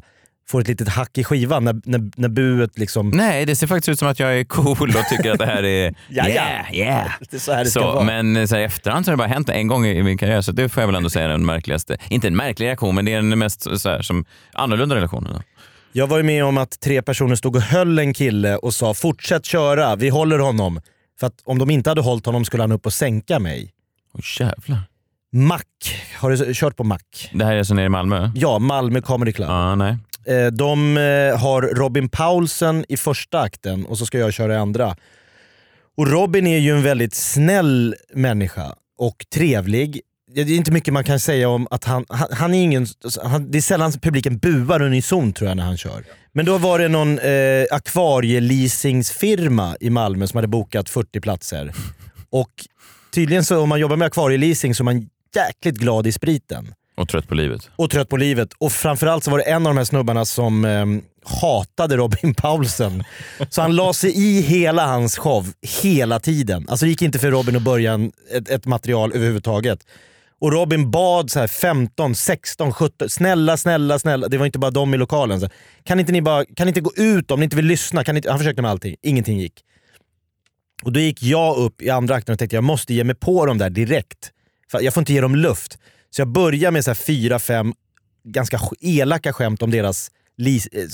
[0.49, 3.09] får ett litet hack i skivan när, när, när buet liksom...
[3.09, 5.63] Nej, det ser faktiskt ut som att jag är cool och tycker att det här
[5.63, 6.27] är Ja, ja.
[6.29, 7.11] yeah, yeah.
[7.19, 8.03] Det är så här det ska Så, vara.
[8.03, 10.41] men så här, i efterhand så har det bara hänt en gång i min karriär,
[10.41, 11.97] så det får jag väl ändå säga är den märkligaste.
[12.09, 15.43] Inte en märklig reaktion, men det är den mest så här, som annorlunda relationen.
[15.91, 18.93] Jag var ju med om att tre personer stod och höll en kille och sa
[18.93, 20.81] fortsätt köra, vi håller honom.
[21.19, 23.71] För att om de inte hade hållit honom skulle han upp och sänka mig.
[24.13, 24.79] Åh jävlar.
[25.31, 25.59] Mac,
[26.19, 26.99] har du kört på Mac?
[27.33, 28.31] Det här är alltså nere i Malmö?
[28.35, 29.49] Ja, Malmö Comedy Club.
[29.49, 29.97] Ja, nej.
[30.25, 34.57] Eh, De eh, har Robin Paulsen i första akten och så ska jag köra i
[34.57, 34.95] andra.
[35.97, 40.01] Och Robin är ju en väldigt snäll människa och trevlig.
[40.35, 42.87] Det är inte mycket man kan säga om att han, han, han är ingen,
[43.23, 46.03] han, det är sällan publiken buar unison tror jag när han kör.
[46.33, 51.71] Men då var det någon eh, akvarieleasingsfirma i Malmö som hade bokat 40 platser.
[52.29, 52.49] Och
[53.13, 57.09] tydligen så om man jobbar med akvarieleasing så är man jäkligt glad i spriten Och
[57.09, 57.69] trött på livet.
[57.75, 58.49] och trött på livet.
[58.57, 63.03] Och framförallt så var det en av de här snubbarna som ehm, hatade Robin Paulsen.
[63.49, 65.47] Så han la sig i hela hans show
[65.81, 66.65] hela tiden.
[66.69, 69.79] Alltså det gick inte för Robin att börja en, ett, ett material överhuvudtaget.
[70.41, 74.27] Och Robin bad så här 15, 16, 17, snälla, snälla, snälla.
[74.27, 75.39] Det var inte bara de i lokalen.
[75.41, 75.49] Så,
[75.83, 78.03] kan inte ni bara, kan inte gå ut om ni inte vill lyssna?
[78.03, 79.53] Kan inte, han försökte med allting, ingenting gick.
[80.83, 83.45] Och då gick jag upp i andra akten och tänkte jag måste ge mig på
[83.45, 84.31] dem där direkt.
[84.71, 85.77] För jag får inte ge dem luft.
[86.09, 87.73] Så jag börjar med så här fyra, fem
[88.23, 90.11] ganska sk- elaka skämt om deras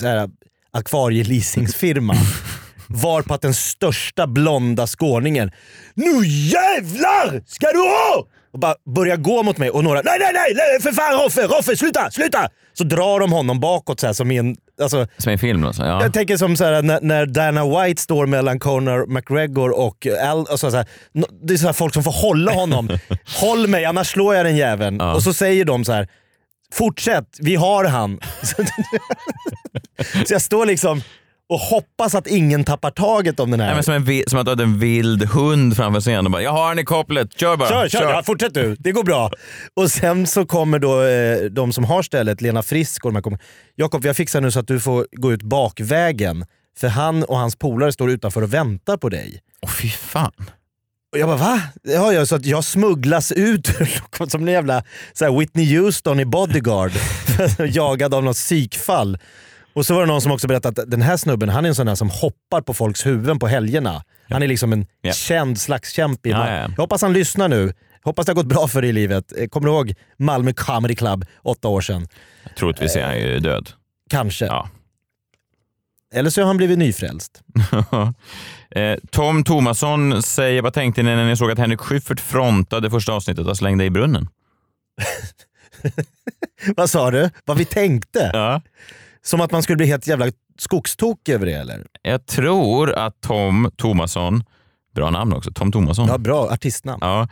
[0.03, 0.25] eh,
[0.71, 2.15] akvarieleasingsfirma.
[2.87, 5.51] Varpå att den största blonda skåningen
[5.93, 8.27] Nu jävlar ska du ha!
[8.55, 11.41] Och bara börjar gå mot mig och några nej nej nej, nej för fan Roffe,
[11.41, 12.49] Roffe sluta, sluta!
[12.73, 15.65] Så drar de honom bakåt så här, som i en, alltså, Som i en film
[15.65, 15.83] alltså.
[15.83, 16.01] Ja.
[16.01, 20.39] jag tänker som så här, när, när Dana White står mellan Conor McGregor och Al,
[20.49, 20.85] alltså så här,
[21.47, 22.89] Det är så här folk som får hålla honom.
[23.41, 24.97] Håll mig annars slår jag den jäveln.
[24.99, 25.15] Ja.
[25.15, 26.07] Och så säger de så här.
[26.73, 28.19] Fortsätt, vi har han.
[30.27, 31.01] så jag står liksom
[31.49, 33.67] och hoppas att ingen tappar taget om den här.
[33.67, 36.41] Nej, men som, en, som att du hade en vild hund framför scenen och bara
[36.41, 37.69] “Jag har den i kopplet, kör bara”.
[37.69, 38.75] Kör, kör, Ja, fortsätt du.
[38.79, 39.31] Det går bra.
[39.73, 43.21] Och sen så kommer då eh, de som har stället, Lena Frisk och de här
[43.21, 43.39] kommer.
[43.75, 46.45] Jakob, jag fixar nu så att du får gå ut bakvägen.
[46.79, 49.41] För han och hans polare står utanför och väntar på dig.
[49.61, 50.31] Åh fy fan.
[51.11, 51.61] Och jag bara va?
[51.83, 53.69] Ja, ja, så att jag smugglas ut
[54.27, 56.91] som en jävla så här, Whitney Houston i Bodyguard.
[57.59, 59.17] jagad av något psykfall.
[59.75, 61.75] Och så var det någon som också berättade att den här snubben han är en
[61.75, 64.03] sån där som hoppar på folks huvuden på helgerna.
[64.29, 65.13] Han är liksom en Ja.
[65.13, 66.29] känd slagskämpe.
[66.29, 66.55] ja, ja.
[66.61, 67.73] Jag hoppas han lyssnar nu.
[68.03, 69.33] Hoppas det har gått bra för dig i livet.
[69.37, 72.07] Eh, Kommer du ihåg Malmö Comedy Club åtta år sedan?
[72.57, 73.69] Troligtvis är han ju död.
[74.09, 74.45] Kanske.
[74.45, 74.69] Ja.
[76.13, 77.41] Eller så har han blivit nyfrälst.
[78.75, 83.13] eh, Tom Tomasson säger, vad tänkte ni när ni såg att Henrik Schyffert frontade första
[83.13, 84.27] avsnittet och slängde i brunnen?
[86.75, 87.29] Vad sa du?
[87.45, 88.29] Vad vi tänkte?
[88.33, 88.61] Ja.
[89.25, 90.25] Som att man skulle bli helt jävla
[90.57, 91.85] skogstok över det eller?
[92.01, 94.43] Jag tror att Tom Tomasson,
[94.95, 96.07] bra namn också, Tom Tomasson.
[96.07, 96.99] Ja, bra artistnamn.
[97.01, 97.27] Ja,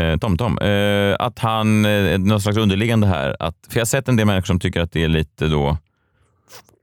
[0.00, 0.58] eh, Tom Tom.
[0.58, 4.26] Eh, att han, eh, någon slags underliggande här, att, för jag har sett en del
[4.26, 5.76] människor som tycker att det är lite då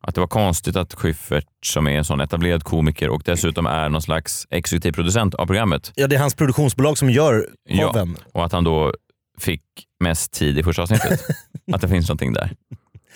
[0.02, 3.89] att det var konstigt att Schyffert som är en sån etablerad komiker och dessutom är
[3.89, 7.91] någon slags exekutiv producent av programmet Ja, det är hans produktionsbolag som gör Ja.
[7.93, 8.17] showen.
[8.34, 8.93] och att han då
[9.39, 9.62] fick
[10.00, 11.22] mest tid i första avsnittet.
[11.74, 12.52] att det finns någonting där.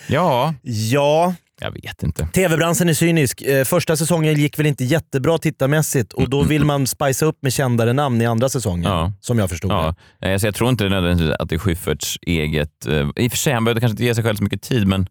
[0.08, 2.28] Ja, Ja, jag vet inte.
[2.28, 3.42] tv-branschen är cynisk.
[3.42, 7.54] Eh, Första säsongen gick väl inte jättebra tittarmässigt och då vill man spicea upp med
[7.54, 8.92] kändare namn i andra säsongen.
[8.92, 9.12] Ja.
[9.22, 10.32] Som jag förstod Ja, det.
[10.32, 12.86] eh, så jag tror inte nödvändigtvis att det är Schyfferts eget...
[12.88, 14.88] eh, I och för sig, han behövde kanske inte ge sig själv så mycket tid,
[14.88, 15.08] men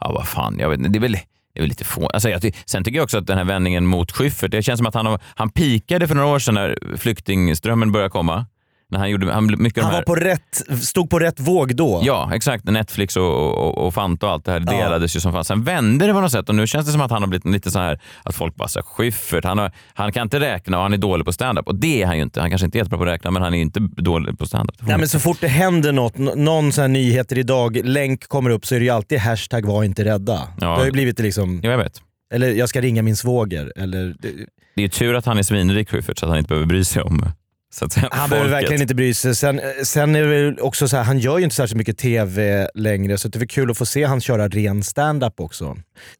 [0.00, 0.56] ja, vad fan.
[0.58, 0.90] Jag vet, inte.
[0.90, 2.06] det, är väl, det är väl lite få.
[2.06, 4.86] Alltså, jag, sen tycker jag också att den här vändningen mot Schyffert, det känns som
[4.86, 8.46] att han, han pikade för några år sedan när flyktingströmmen började komma.
[8.92, 12.02] När han gjorde han, mycket Han var på rätt, stod på rätt våg då.
[12.04, 12.64] Ja, exakt.
[12.64, 14.72] Netflix och, och, och Fanta och allt det här Ja.
[14.72, 15.44] delades ju som fan.
[15.44, 17.46] Sen vände det på något sätt och nu känns det som att han har blivit
[17.46, 20.82] lite så här att folk bara säger Schyffert, han, har, han kan inte räkna och
[20.82, 21.66] han är dålig på stand-up.
[21.66, 22.40] Och det är han ju inte.
[22.40, 24.76] Han kanske inte är jättebra på att räkna, men han är inte dålig på stand-up.
[24.80, 28.66] Nej, men så fort det händer något, någon sån här nyheter idag, länk kommer upp
[28.66, 30.40] så är det ju alltid hashtag var inte rädda.
[30.58, 32.02] Det har ju blivit liksom, Ja, jag vet.
[32.34, 33.72] eller jag ska ringa min svåger.
[33.76, 36.84] Eller, det- är tur att han är svinrik Schyffert så att han inte behöver bry
[36.84, 37.24] sig om
[37.72, 39.34] säga, han behöver verkligen inte bry sig.
[39.36, 43.18] Sen, sen är det också så här, han gör ju inte särskilt mycket TV längre
[43.18, 45.76] så det är kul att få se han köra ren stand-up också.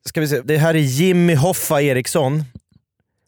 [0.08, 2.44] Ska vi se, det här är Jimmy Hoffa Eriksson.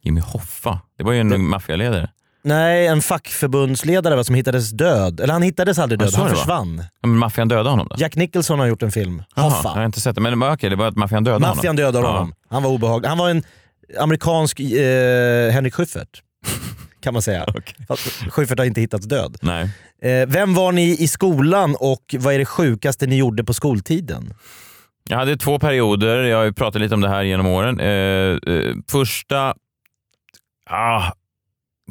[0.03, 2.11] Jimmy Hoffa, det var ju en Det- maffialedare.
[2.47, 5.21] Nej, en fackförbundsledare som hittades död.
[5.21, 6.85] Eller han hittades aldrig död, han försvann.
[7.03, 7.97] Ja, men Maffian dödade honom då?
[7.99, 9.69] Jack Nicholson har gjort en film, Jaha, Hoffa.
[9.69, 10.21] jag har inte sett det.
[10.21, 11.57] Men okej, det var att maffian dödade honom?
[11.57, 12.13] Maffian dödade Ja.
[12.13, 12.35] honom.
[12.51, 13.09] Han var obehaglig.
[13.09, 13.43] Han var en
[14.01, 16.23] amerikansk eh, Henrik Schyffert.
[17.05, 17.47] Kan man säga.
[17.89, 19.37] Fast Schyffert har inte hittats död.
[19.43, 19.71] Nej.
[20.03, 24.35] Eh, vem var ni i skolan och vad är det sjukaste ni gjorde på skoltiden?
[25.09, 27.81] Jag hade två perioder, jag har ju pratat lite om det här genom åren.
[27.81, 29.55] Eh, eh, första
[30.71, 31.13] ah,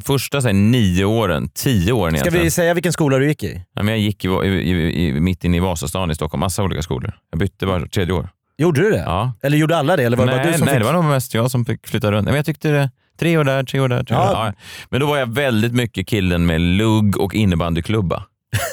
[0.02, 2.44] första så här, nio åren, tio åren Ska egentligen.
[2.44, 3.64] vi säga vilken skola du gick i?
[3.74, 6.82] Ja, men jag gick i, i, i, mitt inne i Vasastan i Stockholm, massa olika
[6.82, 7.18] skolor.
[7.30, 8.28] Jag bytte var tredje år.
[8.58, 9.02] Gjorde du det?
[9.06, 9.32] Ja.
[9.42, 10.04] Eller gjorde alla det?
[10.04, 10.80] Eller var det bara nej, du som nej fick...
[10.80, 12.24] det var nog mest jag som fick flytta runt.
[12.24, 14.32] Men jag tyckte det, tre år där, tre år där, tre år Ja.
[14.32, 14.46] där.
[14.46, 14.52] Ja.
[14.90, 18.24] Men då var jag väldigt mycket killen med lugg och innebandyklubba.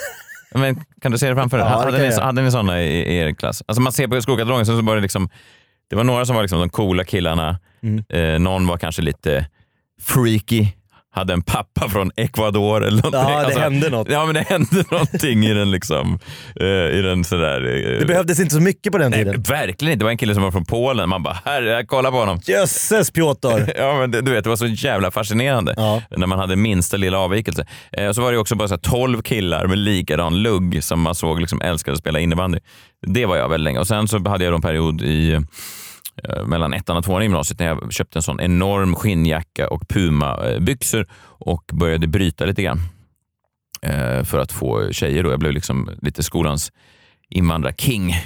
[0.56, 1.68] Men kan du se det framför dig?
[1.68, 2.22] Ja, hade, ni, jag.
[2.22, 3.64] hade ni sådana i, i er klass?
[3.68, 5.30] Alltså man ser på skolkatalogen så var det liksom,
[5.90, 7.60] det var några som var liksom de coola killarna.
[7.84, 8.04] Mm.
[8.10, 9.48] Eh, någon var kanske lite
[10.02, 10.68] freaky,
[11.14, 13.22] hade en pappa från Ecuador eller någonting.
[13.34, 14.08] Ja, det Alltså, hände något.
[14.12, 16.20] Ja, men det hände någonting i den liksom,
[16.60, 17.62] eh, i den sådär.
[17.94, 19.42] eh, Det behövdes inte så mycket på den Nej, tiden.
[19.42, 20.00] verkligen inte.
[20.02, 21.10] Det var en kille som var från Polen.
[21.10, 22.40] Man bara, herre, kolla på honom.
[22.48, 23.48] Jösses Piotr!
[23.78, 26.02] Ja, men det, du vet, det var så jävla fascinerande Ja.
[26.18, 27.66] när man hade minsta lilla avvikelse.
[27.92, 31.02] Eh, och så var det också bara så här 12 killar med likadan lugg som
[31.02, 32.60] man såg liksom älskade att spela innebandy.
[33.08, 33.80] Det var jag väldigt länge.
[33.80, 35.40] Och sen så hade jag en period i
[36.46, 41.08] mellan ettan och tvåan i gymnasiet när jag köpte en sån enorm skinnjacka och Puma-byxor
[41.24, 42.80] och började bryta lite grann.
[43.82, 45.32] Eh, för att få tjejer då.
[45.32, 46.72] Jag blev liksom lite skolans
[47.30, 48.16] invandrarking.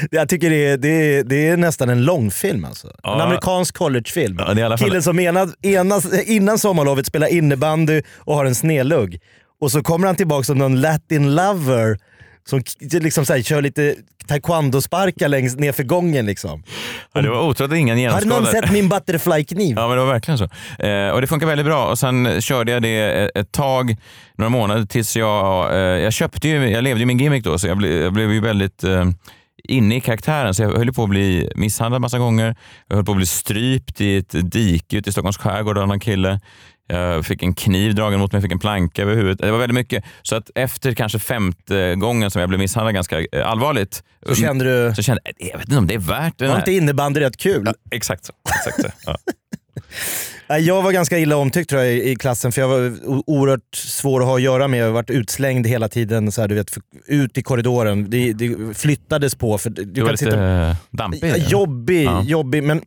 [0.10, 2.86] Jag tycker det är, det, är, det är nästan en långfilm alltså.
[2.86, 3.22] En Ja.
[3.22, 4.40] amerikansk collegefilm.
[4.56, 9.20] Ja, Killen som ena, ena, innan sommarlovet spelar innebandy och har en snedlugg.
[9.60, 11.98] Och så kommer han tillbaka som någon latin lover
[12.44, 13.94] som liksom så här, kör lite
[14.28, 16.26] taekwondo-sparkar längs nerför gången.
[16.26, 16.62] Liksom.
[17.12, 18.40] Ja, det var otroligt ingen Har genomskådade.
[18.40, 19.76] någon sett min butterfly-kniv?
[19.76, 20.44] Ja, men det var verkligen så.
[20.84, 21.86] Eh, och det funkar väldigt bra.
[21.86, 23.96] Och Sen körde jag det ett tag,
[24.36, 25.72] några månader, tills jag...
[25.72, 28.32] Eh, jag köpte ju, jag levde ju min gimmick då, så jag, ble, jag blev
[28.32, 29.04] ju väldigt eh,
[29.64, 30.54] inne i karaktären.
[30.54, 32.56] Så jag höll på att bli misshandlad massa gånger.
[32.88, 36.00] Jag höll på att bli strypt i ett dike ute i Stockholms skärgård av någon
[36.00, 36.40] kille.
[36.90, 39.38] Jag fick en kniv dragen mot mig, fick en planka över huvudet.
[39.38, 40.04] Det var väldigt mycket.
[40.22, 44.64] Så att efter kanske femte gången som jag blev misshandlad ganska eh, allvarligt, Så kände
[44.88, 46.48] du, så kände jag, jag vet inte om det är värt det.
[46.48, 47.62] var inte innebandy rätt kul?
[47.66, 48.32] Ja, exakt så.
[48.66, 48.88] Exakt så.
[49.06, 49.16] Ja.
[50.58, 54.26] Jag var ganska illa omtyckt tror jag i klassen för jag var oerhört svår att
[54.26, 54.80] ha att göra med.
[54.80, 58.10] Jag varit utslängd hela tiden, så här, du vet, ut i korridoren.
[58.10, 59.58] Det, det flyttades på.
[59.58, 61.34] För du Du var lite sitta, eh, dampig.
[61.48, 62.22] Jobbig, Ja.
[62.22, 62.62] jobbig.
[62.62, 62.82] Men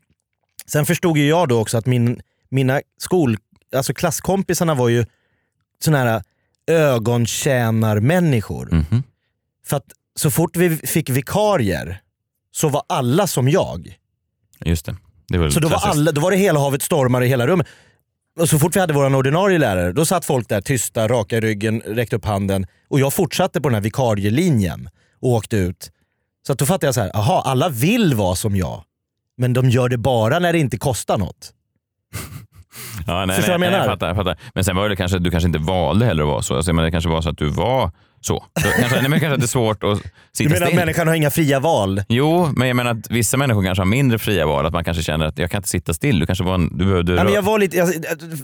[0.65, 3.37] sen förstod jag då också att min, mina skol,
[3.75, 5.05] alltså klasskompisarna var ju
[5.83, 6.23] såna här
[6.67, 8.69] ögontjänarmänniskor.
[8.71, 9.03] Mhm.
[9.65, 12.01] För att så fort vi fick vikarier
[12.51, 13.97] så var alla som jag.
[14.65, 14.95] Just det.
[15.27, 17.67] det var Så då var, alla, då var det hela havet stormar i hela rummet.
[18.39, 21.41] Och så fort vi hade vår ordinarie lärare, då satt folk där tysta, raka i
[21.41, 22.65] ryggen, räckte upp handen.
[22.89, 24.89] Och jag fortsatte på den här vikarielinjen
[25.19, 25.91] och åkte ut.
[26.47, 28.83] Så att då fattade jag så här, aha, alla vill vara som jag.
[29.37, 31.53] Men de gör det bara när det inte kostar något.
[33.07, 34.37] Ja, nej, Förstår du vad jag nej, jag fattar, jag fattar.
[34.55, 36.55] Men sen var det kanske, du kanske inte valde heller att vara så.
[36.55, 38.45] Alltså, men det kanske var så att du var Så.
[38.61, 40.79] så kanske, nej, men kanske att det är svårt att Du sitta menar att still.
[40.79, 42.03] människan har inga fria val?
[42.09, 44.65] Jo, men jag menar att vissa människor kanske har mindre fria val.
[44.65, 46.19] Att man kanske känner att jag kan inte sitta still.
[46.19, 47.89] Du kanske var en, du behövde Ja, men jag var lite, jag,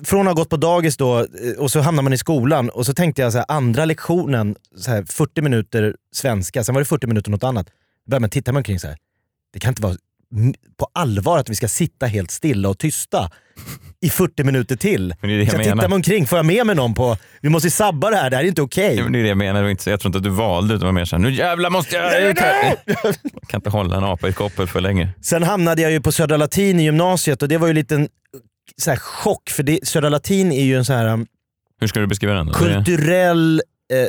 [0.04, 1.26] från att ha gått på dagis då, eh,
[1.58, 4.92] och så hamnar man i skolan och så tänkte jag så här, andra lektionen, så
[4.92, 7.66] här, 40 minuter svenska, sen var det 40 minuter något annat.
[7.66, 8.98] Då började man titta mig omkring så här.
[9.54, 9.96] det kan inte vara
[10.80, 13.30] på allvar att vi ska sitta helt stilla och tysta
[14.02, 15.14] i 40 minuter till.
[15.22, 17.18] Men det är det jag jag tittar mig omkring, får jag med mig någon på,
[17.41, 18.95] vi måste sabba det här, det här är inte okej.
[18.97, 19.64] Ja, men det är det jag menar.
[19.64, 22.39] Jag tror inte att du valde utan var mer såhär, nu jävlar måste jag ut
[22.39, 22.76] här.
[22.86, 25.10] Jag kan inte hålla en apa i ett koppel för länge.
[25.22, 28.08] Sen hamnade jag ju på Södra Latin i gymnasiet och det var ju en
[28.78, 31.26] så här, chock, för det, Södra Latin är ju en så här um,
[31.80, 32.54] Hur ska du beskriva den?
[32.54, 33.62] kulturell...
[33.93, 34.08] Eh,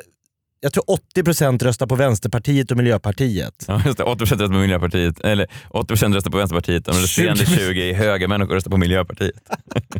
[0.61, 0.85] jag tror
[1.17, 3.65] 80% röstar på Vänsterpartiet och Miljöpartiet.
[3.69, 4.05] Ja, just det.
[4.05, 7.57] 80% röstar på Miljöpartiet, eller 80% röstar på Vänsterpartiet och de resterande 20.
[7.57, 9.35] 20 är högermänniskor röstar på Miljöpartiet.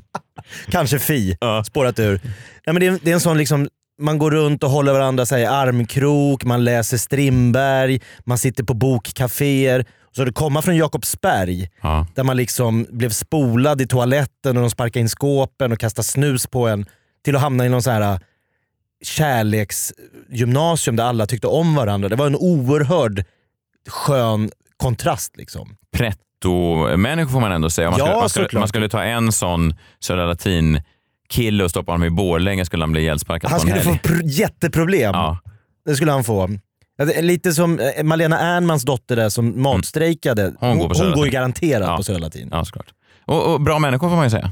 [0.71, 1.65] Kanske Fi, Ja.
[1.65, 2.21] spårat ur.
[2.65, 3.69] Ja, men det, är, det är en sån liksom,
[4.03, 8.65] man går runt och håller varandra så här, i armkrok, man läser Strindberg, man sitter
[8.65, 9.85] på bokkaféer.
[10.17, 12.07] Så det komma från Jakobsberg, Ja.
[12.15, 16.47] där man liksom blev spolad i toaletten och de sparkade in skåpen och kastade snus
[16.47, 16.87] på en,
[17.25, 18.21] till att hamna i någon så här
[19.05, 22.09] kärleksgymnasium där alla tyckte om varandra.
[22.09, 23.25] Det var en oerhörd
[23.89, 25.37] skön kontrast.
[25.37, 25.77] liksom.
[25.97, 27.89] Pretto-människor får man ändå säga.
[27.89, 30.83] Om man, Ja, skulle, man, skulle, man skulle ta en sån Södra Latin
[31.29, 35.15] kille och stoppa honom i Borlänge skulle han bli ihjälsparkad Han skulle få jätteproblem.
[35.15, 35.39] Ja.
[35.85, 36.49] Det skulle han få.
[37.21, 40.43] Lite som eh, Malena Ernmans dotter där som matstrejkade.
[40.43, 40.57] Mm.
[40.61, 41.97] Hon går på hon går ju garanterat Ja.
[41.97, 42.49] på Södra Latin.
[42.53, 42.87] ja, såklart.
[43.27, 44.51] Och, och bra människor får man ju säga.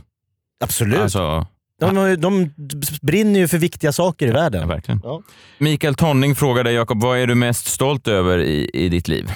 [0.65, 0.99] Absolut.
[1.01, 1.47] Alltså,
[1.79, 2.55] de, de
[3.03, 4.69] brinner ju för viktiga saker i ja, världen.
[4.69, 5.01] verkligen.
[5.05, 5.23] Ja.
[5.59, 9.31] Mikael Tonning frågar dig, Jakob, vad är du mest stolt över i, i ditt liv?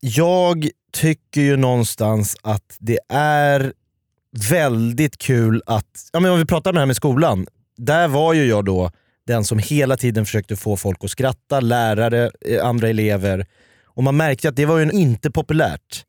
[0.00, 3.72] Jag tycker ju någonstans att det är
[4.50, 7.46] väldigt kul att, ja men om vi pratar med det här med skolan,
[7.76, 8.90] där var ju jag då
[9.26, 13.46] den som hela tiden försökte få folk att skratta, lärare, eh, andra elever.
[13.84, 16.04] Och man märkte att det var ju inte populärt.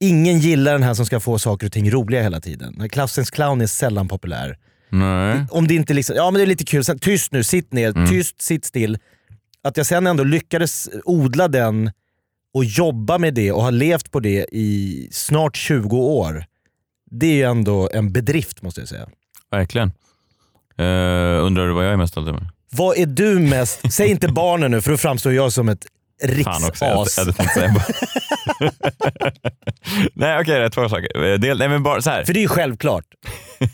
[0.00, 2.88] Ingen gillar den här som ska få saker och ting roliga hela tiden.
[2.88, 4.58] Klassens clown är sällan populär.
[4.90, 5.44] Nej.
[5.50, 7.90] Om det inte liksom, ja men det är lite kul, Sen, tyst nu, sitt ner,
[7.96, 8.08] Mm.
[8.08, 8.98] tyst, sitt still.
[9.64, 11.90] Att jag sen ändå lyckades odla den
[12.54, 16.44] och jobba med det och ha levt på det i snart 20 år.
[17.10, 19.08] Det är ju ändå en bedrift måste jag säga.
[19.50, 19.88] Verkligen.
[20.80, 22.50] Uh, undrar du vad jag är mest stolt över?
[22.72, 25.86] Vad är du mest, säg inte barnen nu för då framstår jag som ett
[26.20, 26.78] Jag riksas.
[27.54, 27.84] säga bara.
[30.14, 31.24] Nej okej, det är två saker.
[31.32, 32.24] Eh, Del, nej, men bara så här.
[32.24, 33.04] För det är ju självklart.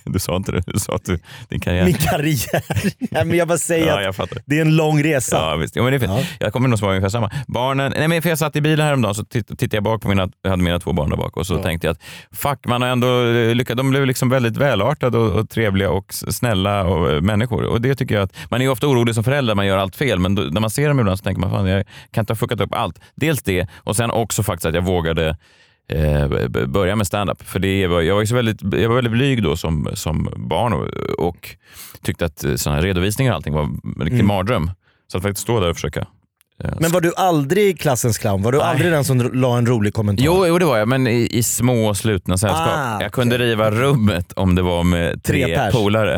[0.05, 1.19] Du sa inte det, du sa att du,
[1.49, 1.85] din karriär...
[1.85, 2.63] Min karriär.
[3.11, 4.39] Nej, men jag bara säger Ja, att jag fattar.
[4.47, 5.37] det är en lång resa.
[5.37, 5.77] Ja, visst.
[5.77, 6.11] Jo, men det är fint.
[6.11, 6.25] Ja.
[6.41, 7.31] Jag kommer nog svara ungefär samma.
[7.47, 10.09] Barnen, nej, men för jag satt i bilen häromdagen så titt- tittade jag bak på
[10.09, 11.63] mina, jag hade mina två barn där bak och så Ja.
[11.63, 12.01] tänkte jag att
[12.39, 13.23] fuck, man har ändå
[13.55, 13.77] lyckats.
[13.77, 17.63] De blev liksom väldigt välartade och, och trevliga och snälla och, eh, människor.
[17.65, 20.19] Och det tycker jag att, man är ofta orolig som förälder, man gör allt fel,
[20.19, 22.47] men då, när man ser dem ibland så tänker man fan, jag kan inte ha
[22.47, 23.01] fuckat upp allt.
[23.15, 25.37] Dels det och sen också faktiskt att jag vågade
[25.89, 26.29] eh,
[26.67, 27.43] börja med stand-up.
[27.43, 30.73] För det var, jag, var så väldigt, jag var väldigt blyg då som, som barn
[30.73, 30.89] och,
[31.29, 31.57] och
[32.03, 34.27] tyckte att eh, såna här redovisningar och allting var en riktig Mm.
[34.27, 34.71] mardröm.
[35.09, 36.01] Så att faktiskt stå där och försöka
[36.65, 38.43] eh, Men var du aldrig klassens clown?
[38.43, 38.67] Var du Nej.
[38.67, 40.25] aldrig den som la en rolig kommentar?
[40.25, 42.69] Jo, jo, det var jag, men i, i små slutna sällskap.
[42.77, 43.47] Ah, jag kunde okej.
[43.47, 45.75] riva rummet om det var med tre, Tre pers.
[45.75, 46.15] polare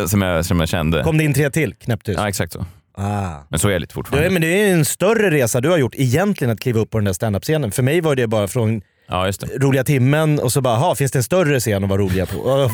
[0.00, 1.02] eh, som jag, som jag kände.
[1.02, 2.18] Kom det in tre till knäpptyst?
[2.18, 2.66] Ja, exakt så.
[2.94, 3.30] Ah.
[3.48, 4.26] Men så är jag lite Det fortfarande.
[4.26, 6.98] är, men det är en större resa du har gjort egentligen att kliva upp på
[6.98, 7.72] den där standup-scenen.
[7.72, 9.30] För mig var det bara från Ja,
[9.60, 12.70] roliga timmen och så bara, ha finns det en större scen att vara roliga på?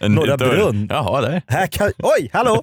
[0.08, 0.36] Norra.
[0.36, 0.86] Brunn.
[0.90, 1.42] Jaha, där.
[1.46, 2.62] här kan, oj, hallå!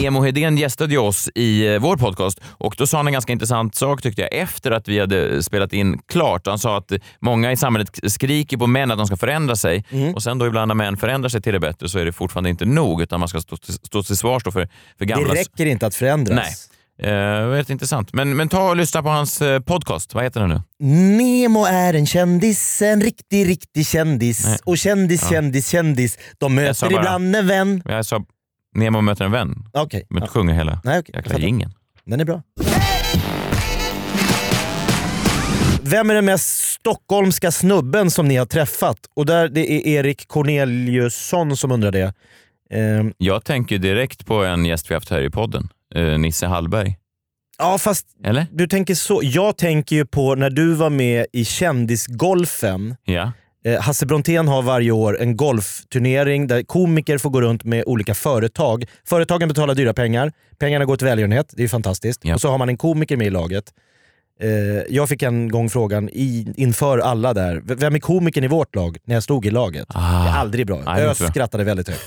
[0.00, 3.32] Nemo Hedén gästade ju oss i eh, vår podcast och då sa han en ganska
[3.32, 6.46] intressant sak tyckte jag efter att vi hade spelat in klart.
[6.46, 10.22] Han sa att många i samhället skriker på män att de ska förändra sig och
[10.22, 12.64] sen då ibland när män förändrar sig till det bättre så är det fortfarande inte
[12.64, 14.50] nog utan man ska stå, till- stå till svars för,
[14.98, 15.34] för gamla...
[15.34, 16.36] Det räcker inte att förändras.
[16.36, 16.52] Nej.
[17.02, 18.12] Eh, väldigt intressant.
[18.12, 20.14] Men, men ta och lyssna på hans eh, podcast.
[20.14, 20.60] Vad heter den nu?
[21.16, 24.44] Nemo är en kändis, en riktig, riktig kändis.
[24.46, 24.58] Nej.
[24.64, 25.28] Och kändis, Ja.
[25.30, 26.18] kändis, kändis.
[26.38, 27.82] De möter bara- ibland en vän.
[27.84, 28.24] Jag sa
[28.74, 29.64] Nemo möter en vän.
[29.72, 30.28] Okej, Men ja.
[30.28, 31.72] sjunger hela Nej, jag jäkla jingeln.
[32.04, 32.42] den är bra.
[35.82, 38.98] Vem är den mest stockholmska snubben som ni har träffat?
[39.16, 42.14] Och där Det är Erik Corneliusson som undrar det.
[42.70, 46.96] Ehm, Jag tänker direkt på en gäst vi haft här i podden, eh, Nisse Hallberg.
[47.58, 48.46] ja fast Eller?
[48.52, 49.20] du tänker så.
[49.22, 52.96] Jag tänker ju på när du var med i Kändisgolfen.
[53.04, 53.32] Ja.
[53.64, 58.14] Eh, Hasse Brontén har varje år en golfturnering där komiker får gå runt med olika
[58.14, 58.84] företag.
[59.08, 62.20] Företagen betalar dyra pengar, pengarna går till välgörenhet, det är fantastiskt.
[62.24, 62.34] Ja.
[62.34, 63.64] Och så har man en komiker med i laget.
[64.42, 64.48] Eh,
[64.94, 68.74] jag fick en gång frågan i, inför alla där, "V- vem är komikern i vårt
[68.74, 68.96] lag?
[69.04, 69.86] När jag stod i laget.
[69.88, 70.24] Ah.
[70.24, 70.82] Det är aldrig bra.
[70.86, 72.00] Nej, jag skrattade väldigt högt.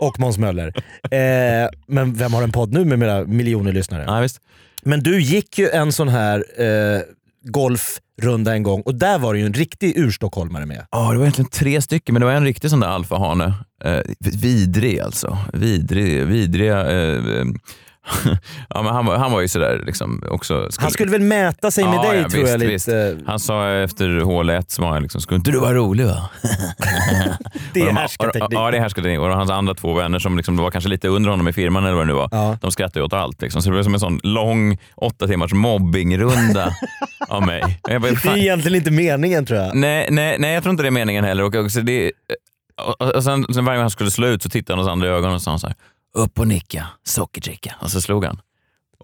[0.00, 0.72] Och Måns Möller.
[1.10, 4.04] Eh, men vem har en podd nu med mina miljoner lyssnare?
[4.06, 4.40] Ja, visst.
[4.82, 7.00] Men du gick ju en sån här eh,
[7.44, 10.86] golfrunda en gång och där var det ju en riktig urstockholmare med.
[10.90, 13.54] Ja, det var egentligen tre stycken, men det var en riktig sån där alfahane.
[13.84, 14.00] Eh,
[14.40, 15.38] vidrig alltså.
[15.52, 16.90] Vidrig, vidriga...
[16.90, 17.44] Eh, eh,
[18.68, 20.68] ja, men han, var, han var ju sådär liksom också...
[20.78, 22.86] Han skulle väl mäta sig med Ja, dig ja, tror visst, jag visst.
[22.88, 23.18] lite.
[23.26, 26.28] Han sa efter hål 1, så var han liksom, skulle inte du vara rolig va?
[27.72, 28.52] Det är Och de- härskarteknik.
[28.52, 29.18] Ja, det är härskarteknik.
[29.20, 31.94] Och hans andra två vänner som liksom var kanske lite under honom i firman eller
[31.94, 32.58] vad det nu var, Ja.
[32.60, 33.42] de skrattade åt allt.
[33.42, 33.62] Liksom.
[33.62, 36.74] Så det blev som en sån lång åtta timmars mobbingrunda
[37.28, 37.62] av mig.
[37.82, 39.74] Och bara, Det är egentligen inte meningen tror jag.
[39.74, 41.42] nej, nej, nej, jag tror inte det är meningen heller.
[41.44, 41.52] Och,
[41.82, 42.12] det,
[43.00, 45.06] och, och sen, sen varje gång han skulle slå ut så tittade han oss andra
[45.08, 45.76] i ögonen och sa så här,
[46.14, 47.74] upp och nicka, sockerdricka.
[47.80, 48.40] Och så slog han.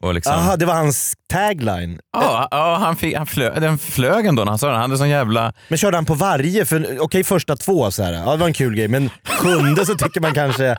[0.03, 2.01] Och liksom, Aha, det var hans tagline.
[2.13, 4.75] ja, ja, han fick, han flög, den flög ändå när han sa den.
[4.77, 5.53] Han hade sån jävla...
[5.69, 6.65] Men körde han på varje?
[6.65, 8.13] För Okej första två så här.
[8.13, 10.77] ja det var en kul grej, men sjunde så tycker man kanske,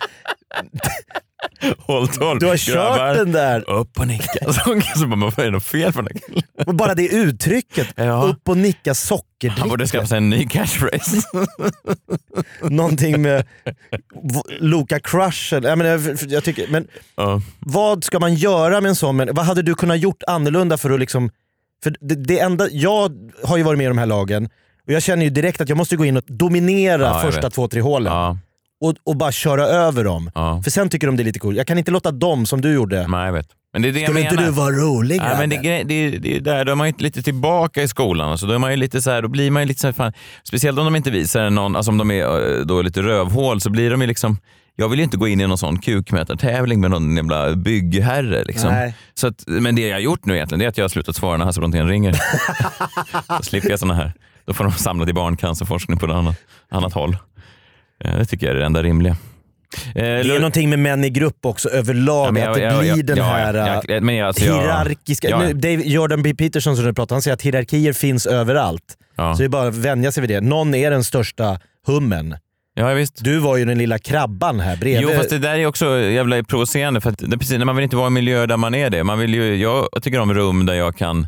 [1.77, 3.69] Håll håll, du har kört den där.
[3.69, 4.53] Upp och nicka.
[4.95, 6.43] Så, bara, vad är det något fel på den här killen?
[6.67, 8.23] Och bara det uttrycket, Ja.
[8.23, 9.67] upp och nicka Han sockerdricka.
[9.69, 11.21] borde skaffa sig en ny catchphrase.
[12.61, 13.45] Någonting med
[14.23, 15.53] v- Loka Crush.
[15.53, 17.41] eller- Jag, menar, jag, jag tycker, men ja.
[17.59, 19.17] vad ska man göra med en sån?
[19.17, 21.29] Vad hade du kunnat gjort annorlunda för att liksom...
[21.83, 24.45] För det, det enda, jag har ju varit med i de här lagen
[24.87, 27.53] och jag känner ju direkt att jag måste gå in och dominera Ja, första vet.
[27.53, 28.13] två, tre hålen.
[28.13, 28.37] Ja,
[28.81, 30.31] Och, och bara köra över dem.
[30.35, 30.61] ja.
[30.63, 31.57] För sen tycker de det är lite coolt.
[31.57, 33.07] Jag kan inte låta dem som du gjorde.
[33.07, 33.47] Nej, jag vet.
[33.73, 36.39] Men det är det Skulle inte du vara rolig Ja, men det, det, det är
[36.39, 38.31] där, då är man ju lite tillbaka i skolan.
[38.31, 39.93] Alltså, då, är man ju lite så här, då blir man ju lite så här,
[39.93, 40.13] fan,
[40.43, 43.69] speciellt om de inte visar någon, alltså om de är eh, då lite rövhål så
[43.69, 44.37] blir de ju liksom,
[44.75, 48.43] jag vill ju inte gå in i någon sån kukmätartävling med någon jävla byggherre.
[48.43, 48.91] Liksom.
[49.13, 51.15] Så att, men det jag har gjort nu egentligen det är att jag har slutat
[51.15, 52.15] svara när Hasse Brontén ringer.
[53.37, 54.13] Då slipper jag såna här.
[54.45, 56.35] Då får de samla till barncancerforskning på ett annat,
[56.69, 57.17] annat håll.
[58.05, 59.15] Eh, Det tycker jag är det enda rimliga.
[59.95, 62.73] Eh, Det är någonting med män i grupp också överlag, Ja, men att det jag-
[62.73, 65.29] jag- blir jag- den här jag- jag- jag- alltså, jag- hierarkiska...
[65.29, 65.39] ja.
[65.39, 66.33] Nu, Dave, Jordan B.
[66.35, 68.83] Peterson som du pratar han säger att hierarkier finns överallt.
[69.15, 69.35] Ja.
[69.35, 70.41] Så det är bara att vänja sig vid det.
[70.41, 72.35] Någon är den största hummen.
[72.75, 73.23] ja, visst.
[73.23, 75.09] Du var ju den lilla krabban här bredvid.
[75.09, 77.01] Jo, fast det där är också jävla provocerande.
[77.01, 79.03] För att precis man vill inte vara i en miljö där man är det.
[79.03, 81.27] Man vill ju, jag tycker om rum där jag kan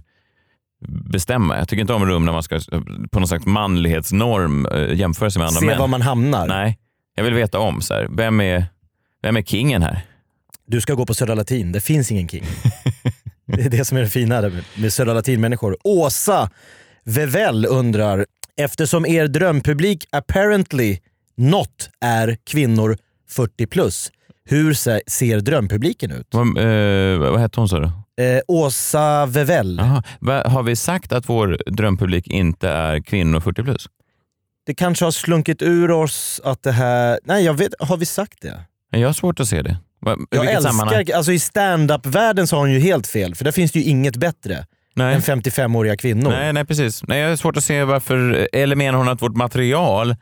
[0.88, 1.58] bestämma.
[1.58, 2.60] Jag tycker inte om rum där man ska
[3.12, 5.80] på någon slags manlighetsnorm äh, jämföra sig med andra Se män.
[5.80, 6.48] var man hamnar.
[6.48, 6.80] Nej,
[7.16, 7.82] jag vill veta om.
[7.82, 8.66] Så här, vem, är,
[9.22, 10.02] vem är kingen här?
[10.68, 12.44] Du ska gå på Södra Latin, det finns ingen king.
[13.46, 15.78] det är det som är det fina med- Södra Latin-människor.
[15.84, 16.50] Åsa
[17.06, 18.26] Vevel undrar,
[18.58, 20.98] eftersom er drömpublik apparently
[21.38, 22.98] not är kvinnor
[23.30, 24.12] 40 plus,
[24.46, 26.28] hur se- ser drömpubliken ut?
[26.32, 27.92] Vad, eh, vad hette hon sa du?
[28.22, 29.26] Eh, Åsa.
[30.20, 33.88] Va, har vi sagt att vår drömpublik inte är kvinnor 40 plus?
[34.66, 37.20] Det kanske har slunkit ur oss att det här...
[37.24, 38.60] Nej, jag vet, har vi sagt det?
[38.90, 39.70] Jag har svårt att se det.
[39.72, 39.76] I
[40.30, 40.96] Jag vilket sammanhang?
[41.00, 43.86] älskar, alltså i stand-up-världen så har hon ju helt fel, för där finns det ju
[43.86, 45.16] inget bättre Nej.
[45.16, 46.30] än 55-åriga kvinnor.
[46.30, 47.04] Nej, nej precis.
[47.08, 50.16] Nej, jag har svårt att se varför, eller menar hon att vårt material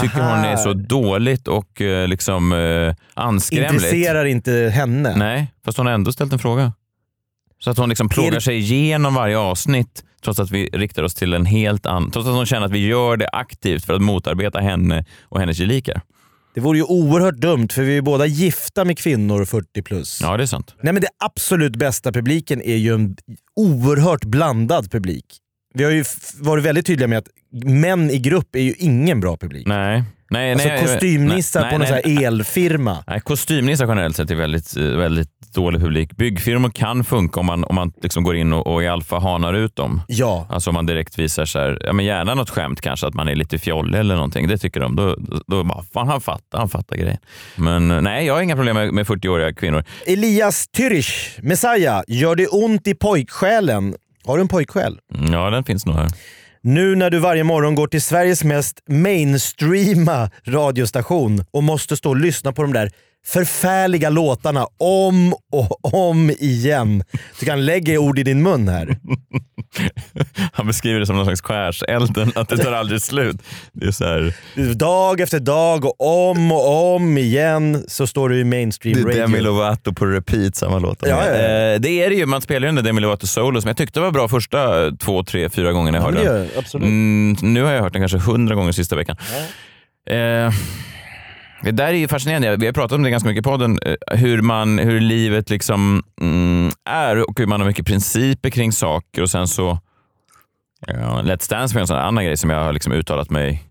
[0.00, 0.36] tycker Aha.
[0.36, 3.72] hon är så dåligt och eh, liksom eh, anskrämligt?
[3.72, 5.16] Intresserar inte henne.
[5.16, 6.72] Nej, fast hon har ändå ställt en fråga.
[7.58, 11.34] Så att hon liksom plågar sig igenom varje avsnitt trots att vi riktar oss till
[11.34, 12.10] en helt annan...
[12.10, 15.58] Trots att hon känner att vi gör det aktivt för att motarbeta henne och hennes
[15.58, 16.02] gelikar.
[16.54, 20.20] Det vore ju oerhört dumt för vi är båda gifta med kvinnor 40 plus.
[20.22, 20.74] Ja, det är sant.
[20.80, 23.16] Nej men det absolut bästa publiken är ju en
[23.56, 25.24] oerhört blandad publik.
[25.74, 26.04] Vi har ju
[26.40, 27.28] varit väldigt tydliga med att
[27.64, 29.66] män i grupp är ju ingen bra publik.
[29.66, 30.04] Nej.
[30.30, 33.04] Nej alltså nej, kostymnissar nej, på någon nej, elfirma.
[33.06, 36.16] Nej, kostymnissar generellt sett är väldigt, eh, väldigt dålig publik.
[36.16, 39.54] Byggfirmor kan funka om man, om man liksom går in och, och i alfa hanar
[39.54, 40.00] ut dem.
[40.08, 43.14] Ja, Alltså om man direkt visar så här, ja men gärna något skämt kanske, att
[43.14, 44.48] man är lite fjollig eller någonting.
[44.48, 44.96] Det tycker de.
[44.96, 47.18] Då, då, då bara, fan han fattar, han fattar grejen.
[47.56, 49.84] Men eh, nej, jag har inga problem med, med 40-åriga kvinnor.
[50.06, 53.94] Elias Tyrich, Messiah, gör det ont i pojksjälen?
[54.24, 54.98] Har du en pojksjäl?
[55.14, 56.08] Mm, Ja, den finns nog här.
[56.68, 62.16] Nu när du varje morgon går till Sveriges mest mainstreama radiostation och måste stå och
[62.16, 62.90] lyssna på de där
[63.26, 67.02] förfärliga låtarna om och om igen.
[67.40, 68.96] Du kan lägga ord i din mun här.
[70.52, 73.36] Han beskriver det som någon slags skärselden, att det tar aldrig slut.
[73.72, 74.34] Det är så här,
[74.74, 79.20] Dag efter dag och om och om igen så står du i mainstream det är
[79.20, 79.44] Demi radio.
[79.44, 80.98] Lovato på repeat, samma låt.
[81.02, 81.32] Ja, ja, ja.
[81.34, 83.76] Eh, Det är det ju, man spelar ju den där Demi Lovato solo som jag
[83.76, 86.82] tyckte var bra första två, tre, fyra gångerna jag hörde den.
[86.82, 89.16] Mm, nu har jag hört den kanske hundra gånger sista veckan.
[90.10, 90.52] Eh,
[91.62, 92.56] det där är ju fascinerande.
[92.56, 93.78] Vi har pratat om det ganska mycket i podden.
[93.82, 98.72] Eh, hur, man, hur livet liksom mm, är och hur man har mycket principer kring
[98.72, 99.78] saker och sen så
[100.86, 103.62] ja, Let's Dance var en sån annan grej som jag har liksom uttalat mig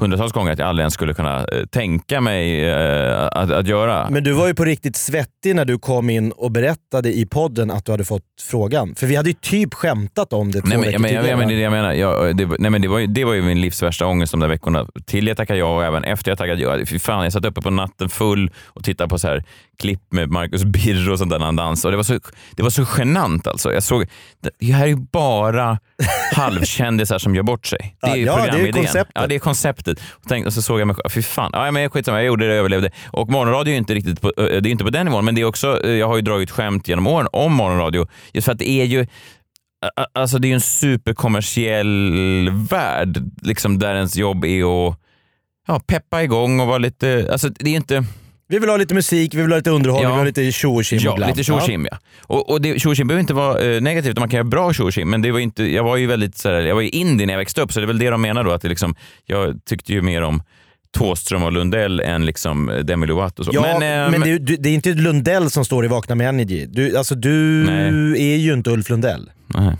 [0.00, 4.10] hundratals gånger att jag aldrig ens skulle kunna eh, tänka mig eh, att, att göra.
[4.10, 7.70] Men du var ju på riktigt svettig när du kom in och berättade i podden
[7.70, 8.94] att du hade fått frågan.
[8.94, 11.38] För vi hade ju typ skämtat om det två Nej, men, veckor men, jag, tidigare.
[11.38, 11.92] men det är det jag menar.
[11.92, 14.40] Jag, det, nej, men det, var ju, det var ju min livs värsta ångest de
[14.40, 14.86] där veckorna.
[15.06, 16.86] Till jag tackade ja och även efter jag tackade ja.
[16.86, 19.44] Fy fan, jag satt uppe på natten full och tittade på så här
[19.78, 21.92] klipp med Marcus Birro och sånt där när han dansade.
[21.92, 22.18] Det, var så,
[22.56, 23.72] det var så genant alltså.
[23.72, 24.06] Jag såg,
[24.60, 25.78] det, här är ju bara
[26.34, 27.96] halvkändisar som gör bort sig.
[28.00, 28.72] Det är ju Ja, ja, det är programidén.
[28.84, 29.12] konceptet.
[29.14, 29.38] Ja, det är
[29.80, 30.14] konceptet.
[30.22, 31.50] Och, tänkte, och så såg jag mig själv, fy fan.
[31.52, 32.90] Ja, men skitsamma, jag gjorde det, jag överlevde.
[33.12, 35.44] Och morgonradio är inte riktigt på, det är inte på den nivån, men det är
[35.44, 38.08] också, eh, jag har ju dragit skämt genom åren om morgonradio.
[38.32, 39.06] Just för att det är ju
[40.12, 44.96] Alltså det är ju en superkommersiell värld liksom där ens jobb är att
[45.66, 47.28] ja, peppa igång och vara lite...
[47.32, 48.04] Alltså det är ju inte...
[48.50, 50.08] Vi vill ha lite musik, vi vill ha lite underhållning, Ja.
[50.10, 51.28] vi vill ha lite tjo och Ja, glam.
[51.28, 51.98] lite tjo och ja.
[52.22, 55.22] Och, och det- tjo behöver inte vara eh, negativt, man kan göra bra tjo men
[55.22, 57.38] det var inte, jag var ju väldigt så här, jag var ju indie när jag
[57.38, 58.94] växte upp, så det är väl det de menar då, att det liksom,
[59.26, 60.42] jag tyckte ju mer om
[60.98, 63.40] Thåström och Lundell än liksom eh, Demi Lovato.
[63.42, 63.50] och Så.
[63.54, 66.66] Ja, men, ehm, det, du, det är inte Lundell som står i Vakna med Energy.
[66.66, 67.30] Du, alltså, du
[67.64, 68.32] Nej.
[68.32, 69.30] är ju inte Ulf Lundell.
[69.46, 69.76] nej,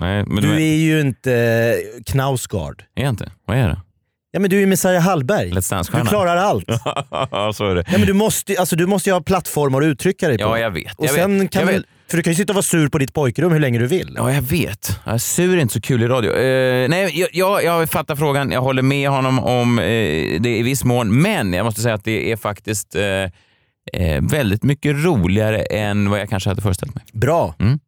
[0.00, 2.82] nej, men Du du är ju inte eh, Knausgård.
[2.96, 3.30] är jag inte.
[3.46, 3.80] Vad är det?
[4.34, 5.50] Ja, men du är Messiah Hallberg.
[5.50, 6.64] Let's Du klarar allt.
[7.30, 7.84] ja, så är det.
[7.92, 10.44] Ja, men du, måste, alltså, du måste ju ha plattformar att uttrycka dig på.
[10.44, 10.98] Ja, jag vet.
[10.98, 12.10] och jag sen vet, kan jag väl, vet.
[12.10, 14.14] För du kan ju sitta och vara sur på ditt pojkrum hur länge du vill.
[14.16, 15.00] Ja, jag vet.
[15.04, 16.32] Är sur är inte så kul i radio.
[16.32, 18.50] Eh, nej, jag, jag, jag fattar frågan.
[18.50, 19.84] Jag håller med honom om eh,
[20.40, 21.22] det i viss mån.
[21.22, 26.28] Men jag måste säga att det är faktiskt eh, väldigt mycket roligare än vad jag
[26.28, 27.04] kanske hade föreställt mig.
[27.12, 27.54] Bra.
[27.58, 27.78] Mm.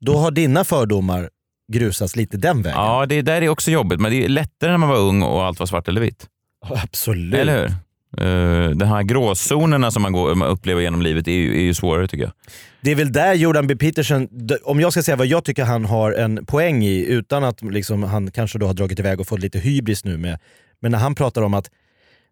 [0.00, 1.28] Då har dina fördomar
[1.72, 2.80] grusats lite den vägen.
[2.80, 5.44] Ja, det där är också jobbigt, men det är lättare när man var ung och
[5.44, 6.26] allt var svart eller vitt.
[6.66, 7.34] Absolut.
[7.34, 7.74] Eller hur?
[8.20, 11.74] Uh, de här gråzonerna som man, går, man upplever genom livet är ju, är ju
[11.74, 12.32] svårare tycker jag.
[12.80, 13.76] Det är väl där Jordan B.
[13.76, 14.28] Peterson,
[14.62, 18.02] om jag ska säga vad jag tycker han har en poäng i, utan att liksom,
[18.02, 20.38] han kanske då har dragit iväg och fått lite hybris nu med,
[20.80, 21.70] men när han pratar om att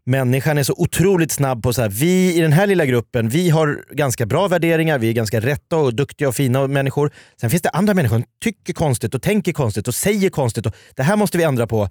[0.06, 3.50] människan är så otroligt snabb på så här, vi i den här lilla gruppen, vi
[3.50, 7.12] har ganska bra värderingar, vi är ganska rätta och duktiga och fina människor.
[7.40, 10.74] Sen finns det andra människor som tycker konstigt och tänker konstigt och säger konstigt och
[10.94, 11.88] det här måste vi ändra på.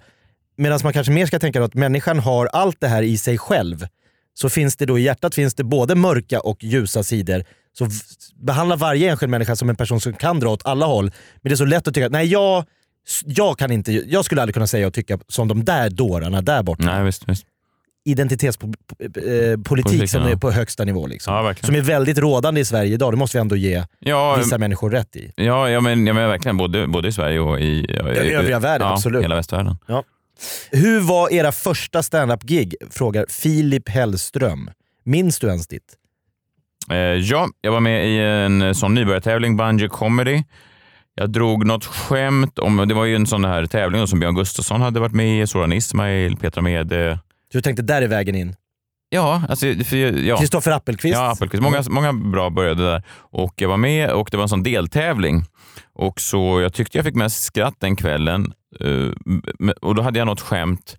[0.56, 3.86] Medan man kanske mer ska tänka att människan har allt det här i sig själv.
[4.34, 7.44] Så finns det då i hjärtat finns det både mörka och ljusa sidor.
[7.78, 7.88] Så
[8.42, 11.04] behandla varje enskild människa som en person som kan dra åt alla håll.
[11.42, 12.64] Men det är så lätt att tycka att nej jag,
[13.24, 16.62] jag kan inte, jag skulle aldrig kunna säga och tycka som de där dårarna där
[16.62, 16.84] borta.
[16.84, 17.46] Nej, visst, visst.
[18.06, 20.28] Identitetspolitik Politik, som ja.
[20.28, 21.06] är på högsta nivå.
[21.06, 21.34] Liksom.
[21.34, 24.58] Ja, som är väldigt rådande i Sverige idag, det måste vi ändå ge Ja, vissa
[24.58, 25.32] människor rätt i.
[25.36, 26.56] ja, ja, men, ja men verkligen.
[26.56, 29.24] Både, både i Sverige och i, ja, I övriga världen, ja, absolut.
[29.24, 29.76] hela västvärlden.
[30.70, 32.74] Hur var era första standup-gig?
[32.90, 34.70] Frågar Filip Hellström.
[35.04, 35.94] Minns du ens ditt?
[36.90, 40.42] Eh, ja, jag var med i en sån nybörjartävling, Bungee Comedy.
[41.14, 44.80] Jag drog något skämt om, det var ju en sån här tävling som Björn Gustafsson
[44.80, 47.18] hade varit med i, Soran Ismail, Petra Mede.
[47.52, 48.56] Du tänkte där är vägen in.
[49.08, 50.36] Ja, alltså, för, ja.
[50.36, 51.14] Kristoffer Appelqvist.
[51.14, 51.62] Ja, Appelqvist.
[51.62, 53.02] Många, många bra började där.
[53.18, 55.44] Och jag var med och det var en sån deltävling.
[55.94, 58.52] Och så Jag tyckte jag fick mest skratt den kvällen.
[58.80, 60.96] Eh, och Då hade jag något skämt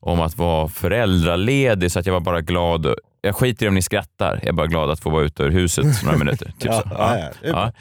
[0.00, 2.94] om att vara föräldraledig så att jag var bara glad.
[3.20, 4.34] Jag skiter i om ni skrattar.
[4.42, 6.46] Jag är bara glad att få vara ute ur huset några minuter.
[6.46, 6.88] Typ Ja, så.
[6.90, 7.72] ja, ja.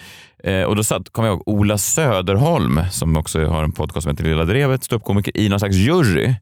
[0.41, 0.49] Ja.
[0.51, 4.11] Eh, Och då satt, kom jag ihåg, Ola Söderholm som också har en podcast som
[4.11, 6.35] heter Lilla Drevet, ståuppkomiker i någon slags jury.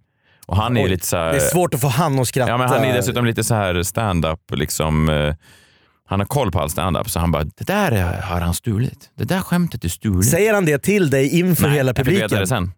[0.48, 2.52] Och han är Oj, lite så här, Det är svårt att få han att skratta.
[2.52, 5.36] Ja, men han är dessutom lite så här stand-up, liksom, eh,
[6.10, 9.10] han har koll på all stand-up så han bara, det där är- har han stulit.
[9.18, 10.30] Det där skämtet är stulit.
[10.30, 12.40] Säger han det till dig inför hela jag fick veta publiken?
[12.40, 12.72] det sen.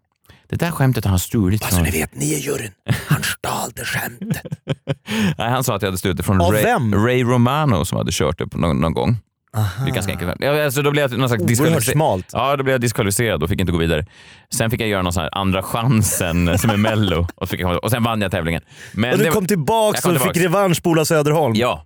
[0.50, 1.86] Det där skämtet har han stulit Alltså från...
[1.86, 2.72] ni vet, ni är juryn.
[3.08, 4.44] Han stal det skämtet.
[5.38, 7.06] Nej, han sa att jag hade stulit det från Av Ray, vem?
[7.06, 9.18] Ray Romano som hade kört det på någon, någon gång.
[9.56, 10.34] Det är ganska enkelt.
[10.40, 12.30] Ja, alltså, då blev jag någon slags Oerhört smalt.
[12.34, 14.06] Ja, då blev jag diskvalificerad och fick inte gå vidare.
[14.54, 17.84] Sen fick jag göra någon sån här andra chansen som är mello och, fick jag,
[17.84, 18.62] och sen vann jag tävlingen.
[18.94, 20.38] Men Och du det- kom kom och fick tillbaks.
[20.38, 21.54] revansch på Ola Söderholm.
[21.58, 21.86] Ja,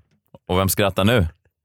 [0.50, 1.20] och vem skrattar nu?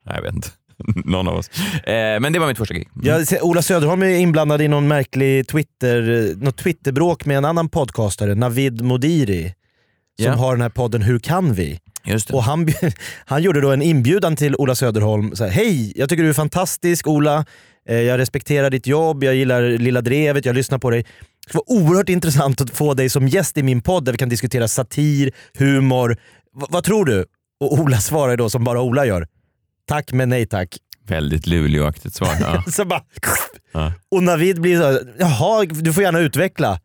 [0.06, 0.48] Nej, jag vet inte.
[1.04, 1.48] Någon av oss.
[1.84, 2.88] Eh, men det var mitt första gig.
[3.02, 7.68] Jag ser- Ola Söderholm är inblandad i någon märklig Twitter, något Twitterbråk med en annan
[7.68, 9.54] podcastare, Navid Modiri.
[10.22, 10.32] Som Ja.
[10.32, 11.78] har den här podden Hur kan vi?
[12.06, 12.34] Just det.
[12.34, 12.68] Och han,
[13.26, 15.36] han gjorde då en inbjudan till Ola Söderholm.
[15.36, 17.44] Så här, Hej, jag tycker du är fantastisk Ola.
[17.88, 21.02] Eh, Jag respekterar ditt jobb, jag gillar Lilla Drevet, jag lyssnar på dig.
[21.02, 24.18] Det skulle vara oerhört intressant att få dig som gäst i min podd där vi
[24.18, 26.16] kan diskutera satir, humor.
[26.60, 27.24] V- vad tror du?
[27.60, 29.26] Och Ola svarar då som bara Ola gör.
[29.88, 30.76] Tack men nej tack.
[31.06, 32.28] Väldigt Luleåaktigt svar.
[32.40, 32.64] Ja.
[32.72, 33.02] Så bara,
[33.72, 33.92] Ja.
[34.10, 36.80] Och Navid blir så här, jaha du får gärna utveckla.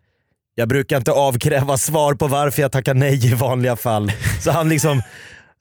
[0.60, 4.12] Jag brukar inte avkräva svar på varför jag tackar nej i vanliga fall.
[4.42, 5.02] Så han liksom,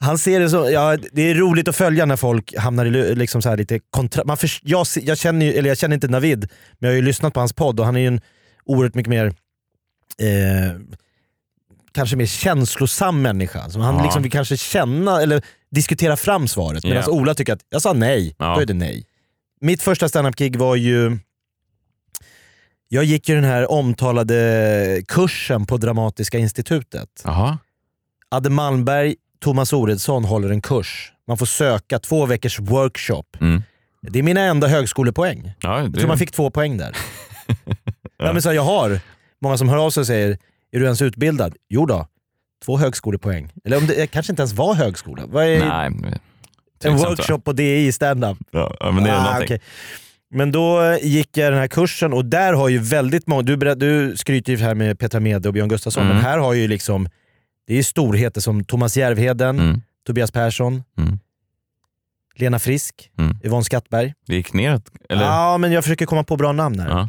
[0.01, 3.43] han ser det som, ja, det är roligt att följa när folk hamnar i liksom
[3.43, 6.39] så här lite kontra, man för, jag, jag, känner ju, eller jag känner inte Navid,
[6.79, 8.21] men jag har ju lyssnat på hans podd och han är ju en
[8.65, 10.81] oerhört mycket mer eh,
[11.93, 13.71] kanske mer känslosam människa.
[13.71, 14.03] Så han Ja.
[14.05, 16.85] liksom vill kanske känna eller diskutera fram svaret.
[16.85, 17.13] Medan Ja.
[17.13, 18.55] Ola tycker att jag sa nej, Ja.
[18.55, 19.05] då är det nej.
[19.61, 21.19] Mitt första standup-gig var ju...
[22.89, 27.23] Jag gick ju den här omtalade kursen på Dramatiska institutet.
[27.25, 27.59] Jaha.
[28.31, 31.13] Adde Malmberg, Thomas Oredsson håller en kurs.
[31.27, 33.25] Man får söka två veckors workshop.
[33.41, 33.63] Mm.
[34.03, 35.53] Det är mina enda högskolepoäng.
[35.61, 36.97] Ja, Jag det, tror man fick två poäng där.
[38.19, 38.33] ja.
[38.33, 39.01] men så här, jag har
[39.41, 40.31] många som hör av sig och säger,
[40.73, 41.55] är du ens utbildad?
[41.69, 42.07] Jo då,
[42.65, 43.53] två högskolepoäng.
[43.65, 45.23] Eller om det kanske inte ens var högskola.
[45.27, 46.19] Vad är Nej,
[46.85, 48.39] en workshop på DI i standup?
[48.51, 49.45] Ja, men det är Ah, någonting.
[49.45, 49.61] okej.
[50.31, 54.17] Men då gick jag den här kursen och där har ju väldigt många, du, du
[54.17, 56.17] skryter ju här med Petra Mede och Björn Gustafsson, Mm.
[56.17, 57.09] men här har ju liksom,
[57.67, 59.81] det är storheter som Thomas Järvheden, Mm.
[60.07, 61.19] Tobias Persson, Mm.
[62.35, 63.37] Lena Frisk, Mm.
[63.45, 64.15] Yvonne Skattberg.
[64.27, 64.85] Det gick neråt?
[65.09, 65.23] Eller?
[65.23, 66.89] Ja, men jag försöker komma på bra namn här.
[66.89, 67.09] Ja.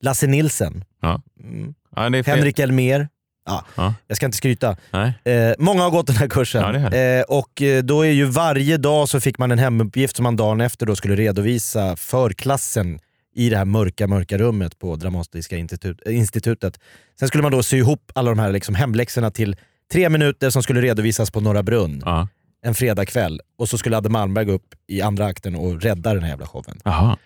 [0.00, 1.22] Lasse Nilsen, Ja.
[1.40, 1.74] mm.
[1.96, 2.02] Ja.
[2.26, 3.08] Henrik Elmer.
[3.46, 3.94] Ja, Ja.
[4.06, 4.76] Jag ska inte skryta.
[5.24, 6.82] Eh, många har gått den här kursen.
[6.82, 10.22] Ja, eh, och eh, då är ju varje dag så fick man en hemuppgift som
[10.22, 12.98] man dagen efter då skulle redovisa för klassen
[13.36, 16.78] i det här mörka, mörka rummet på Dramatiska institut, institutet.
[17.18, 19.56] Sen skulle man då sy ihop alla de här liksom hemläxorna till
[19.92, 22.28] tre minuter som skulle redovisas på Norra Brunn Ja.
[22.62, 23.40] en fredagkväll.
[23.58, 26.46] Och så skulle Adde Malmberg gå upp i andra akten och rädda den här jävla
[26.46, 26.80] showen.
[26.84, 27.16] Jaha.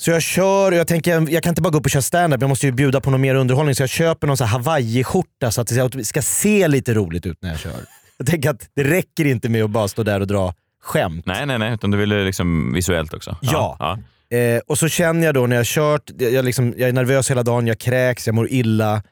[0.00, 2.40] Så jag kör, och jag tänker jag kan inte bara gå upp och köra standup,
[2.40, 3.74] jag måste ju bjuda på någon mer underhållning.
[3.74, 7.58] Så jag köper någon hawaii-skjorta så att det ska se lite roligt ut när jag
[7.58, 7.72] kör.
[8.16, 11.26] Jag tänker att det räcker inte med att bara stå där och dra skämt.
[11.26, 11.74] Nej, nej, nej.
[11.74, 13.36] Utan du ville liksom visuellt också?
[13.40, 13.76] Ja.
[13.78, 13.98] ja.
[14.36, 17.42] Eh, och så känner jag då när jag kört, jag, liksom, jag är nervös hela
[17.42, 19.02] dagen, jag kräks, jag mår illa.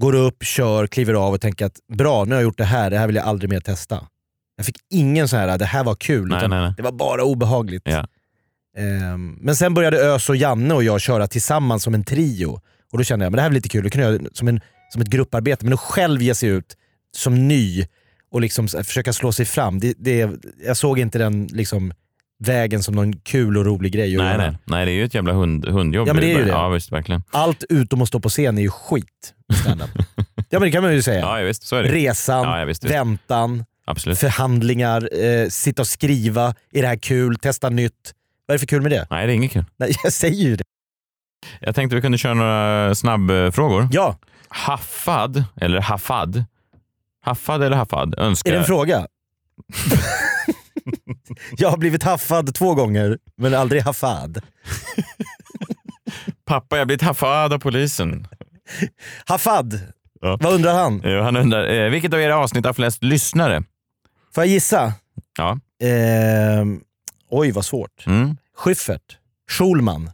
[0.00, 2.90] Går upp, kör, kliver av och tänker att bra, nu har jag gjort det här,
[2.90, 4.06] det här vill jag aldrig mer testa.
[4.56, 6.74] Jag fick ingen så här, det här var kul, Nej, nej, nej.
[6.76, 7.82] det var bara obehagligt.
[7.84, 8.06] Ja.
[8.78, 12.60] Ehm, men sen började Ös och Janne och jag köra tillsammans som en trio.
[12.92, 14.60] Och då kände jag men det här blir lite kul, då kan jag som, en,
[14.92, 15.64] som ett grupparbete.
[15.64, 16.76] Men att själv ge sig ut
[17.16, 17.86] som ny
[18.30, 20.30] och liksom försöka slå sig fram, det, det,
[20.66, 21.92] jag såg inte den liksom,
[22.44, 24.36] vägen som någon kul och rolig grej Nej, göra.
[24.36, 24.58] nej.
[24.64, 26.08] nej, det är ju ett jävla hund, hundjobb.
[26.08, 26.50] Ja, men det är ju det.
[26.50, 27.22] Ja, visst, verkligen.
[27.30, 29.34] Allt utom att stå på scen är ju skit
[29.66, 29.76] ja
[30.50, 31.20] men det kan man ju säga.
[31.20, 31.62] Ja, visst.
[31.62, 31.88] Så är det.
[31.88, 32.94] Resan, ja, visst, visst.
[32.94, 34.18] väntan, Absolut.
[34.18, 36.54] förhandlingar, eh, sitta och skriva.
[36.72, 37.36] Är det här kul?
[37.36, 38.14] Testa nytt.
[38.48, 39.06] Vad är det för kul med det?
[39.10, 39.64] Nej, det är inget kul.
[39.76, 40.64] Nej, jag säger ju det.
[41.60, 43.88] Jag tänkte vi kunde köra några snabbfrågor.
[43.92, 44.16] Ja,
[44.48, 46.44] Haffad, eller Haffad.
[47.24, 48.50] Haffad eller Haffad önskar...
[48.50, 49.06] är det en fråga?
[51.58, 54.40] jag har blivit haffad två gånger, men aldrig haffad.
[56.46, 58.28] Pappa, jag har blivit haffad av polisen.
[59.26, 59.80] Haffad,
[60.20, 60.38] Ja.
[60.40, 61.02] vad undrar han?
[61.04, 63.62] Jo, Han undrar, eh, vilket av era avsnitt har flest lyssnare?
[64.34, 64.92] Får jag gissa?
[65.38, 65.58] Ja.
[65.82, 66.80] Ehm,
[67.30, 68.06] oj, vad svårt.
[68.06, 68.36] Mm.
[68.56, 69.18] Schyffert,
[69.50, 70.10] Schulman,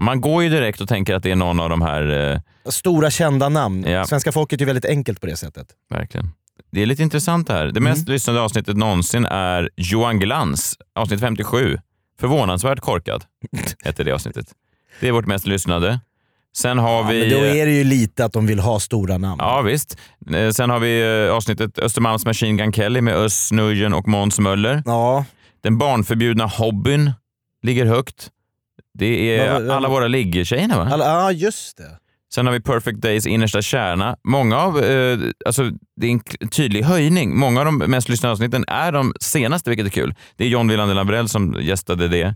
[0.00, 3.10] Man går ju direkt och tänker att det är någon av de här, eh, stora
[3.10, 3.84] kända namn.
[3.88, 4.04] Ja.
[4.06, 5.66] Svenska folket är väldigt enkelt på det sättet.
[5.90, 6.28] verkligen.
[6.72, 7.66] Det är lite intressant här.
[7.66, 8.12] Det mest Mm.
[8.12, 11.78] lyssnade avsnittet någonsin är Johan Glans, avsnitt 57.
[12.20, 13.24] Förvånansvärt korkad,
[13.84, 14.46] heter det avsnittet.
[15.00, 16.00] Det är vårt mest lyssnade.
[16.56, 17.20] Sen har Ja, vi...
[17.20, 19.36] men då är det ju lite att de vill ha stora namn.
[19.42, 19.98] Ja, visst.
[20.34, 24.38] Eh, Sen har vi eh, avsnittet Östermalms Machine Gun Kelly med Özz Nujen och Måns
[24.38, 24.82] Möller.
[24.86, 25.24] Ja,
[25.62, 27.12] Den barnförbjudna hobbyn
[27.62, 28.28] ligger högt.
[28.98, 30.88] Det är alla våra liggetjejerna va?
[30.92, 31.96] alla, ja just det.
[32.34, 34.16] Sen har vi Perfect Days innersta kärna.
[34.24, 37.36] Många av, eh, alltså det är en tydlig höjning.
[37.38, 40.14] Många av de mest lyssnade avsnitten är de senaste, vilket är kul.
[40.36, 42.34] Det är John Wilander Lambrell som gästade det.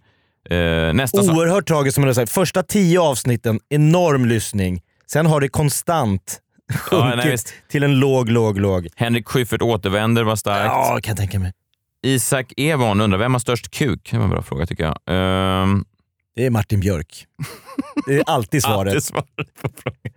[0.56, 2.32] Eh, nästa som, Oerhört tragiskt som man sagt.
[2.32, 4.82] Första tio avsnitten, enorm lyssning.
[5.06, 7.54] Sen har det konstant Ja, sjunkit nej, visst.
[7.68, 8.88] till en låg, låg, låg.
[8.96, 10.66] Henrik Schyffert återvänder var starkt.
[10.66, 11.52] Ja, kan jag tänka mig.
[12.04, 14.08] Isak Evon undrar, vem har störst kuk?
[14.10, 14.98] Det var en bra fråga tycker jag.
[15.06, 15.84] Ehm,
[16.36, 17.26] Det är Martin Björk.
[18.06, 18.88] Det är alltid svaret.
[18.94, 19.26] alltid svaret
[19.62, 20.12] på frågan.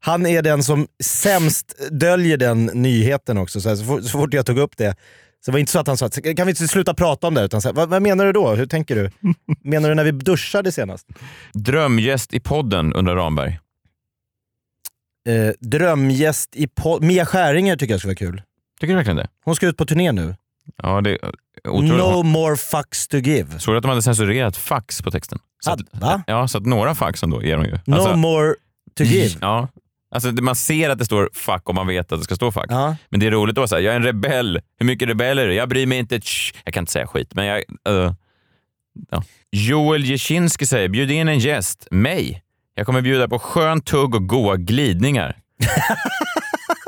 [0.00, 3.60] Han är den som sämst döljer den nyheten också.
[3.60, 4.96] Så, så, fort, jag tog upp det,
[5.44, 7.44] så var det inte så att han sa kan vi inte sluta prata om det?
[7.44, 8.50] Utan så här, vad, vad menar du då?
[8.54, 9.10] Hur tänker du?
[9.64, 11.08] Menar du när vi duschade senast?
[11.54, 13.58] Drömgäst i podden undrar Ramberg.
[15.28, 18.42] Eh, drömgäst i po- Mia Skäringer tycker jag skulle vara kul.
[18.80, 19.28] Tycker du verkligen det?
[19.44, 20.34] Hon ska ut på turné nu.
[20.82, 21.18] Ja, det
[21.68, 21.92] otroligt.
[21.98, 23.58] No more fucks to give.
[23.58, 25.38] Såg du att de hade censurerat fax på texten?
[25.64, 26.22] Så att, Va?
[26.26, 27.78] ja, så att några fax ändå ger de ju.
[27.86, 28.54] No Alltså, more
[28.98, 29.30] to give.
[29.40, 29.68] Ja.
[30.14, 32.52] Alltså, det- man ser att det står fuck om man vet att det ska stå
[32.52, 32.66] fuck.
[32.68, 32.96] Ja.
[33.08, 34.60] Men det är roligt att vara såhär, jag är en rebell.
[34.78, 35.54] Hur mycket rebell är du?
[35.54, 36.20] Jag bryr mig inte.
[36.20, 36.54] Tsch.
[36.64, 37.58] Jag kan inte säga skit, men jag...
[37.88, 38.12] eh,
[39.10, 39.22] ja.
[39.52, 41.88] Joel Jeszinski säger, bjud in en gäst.
[41.90, 42.42] Mig.
[42.74, 45.36] Jag kommer bjuda på skön tugg och goa glidningar.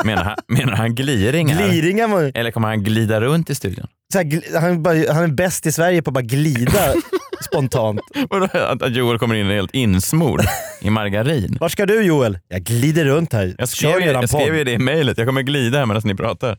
[0.05, 1.69] menar, han, menar han gliringar?
[1.69, 3.87] Gliringar var Eller kommer han glida runt i studion?
[4.13, 6.95] så här, han, är bara, han är bäst i Sverige på att bara glida
[7.45, 8.01] spontant.
[8.31, 10.41] Vadå, Att, Joel kommer in helt insmord
[10.81, 11.57] i margarin?
[11.61, 12.39] Var ska du Joel?
[12.49, 13.55] Jag glider runt här.
[13.59, 15.19] Jag Kör skrev, ju, redan jag skrev ju det i mejlet.
[15.19, 16.59] Jag kommer glida här medan ni pratar.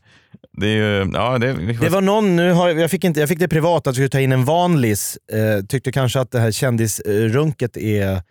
[0.56, 1.10] Det ju...
[1.14, 3.86] Ja, det, Det var någon, nu har, jag, fick inte, jag fick det privat att
[3.86, 5.18] jag skulle ta in en vanlis.
[5.32, 8.22] Eh, tyckte kanske att det här kändisrunket är...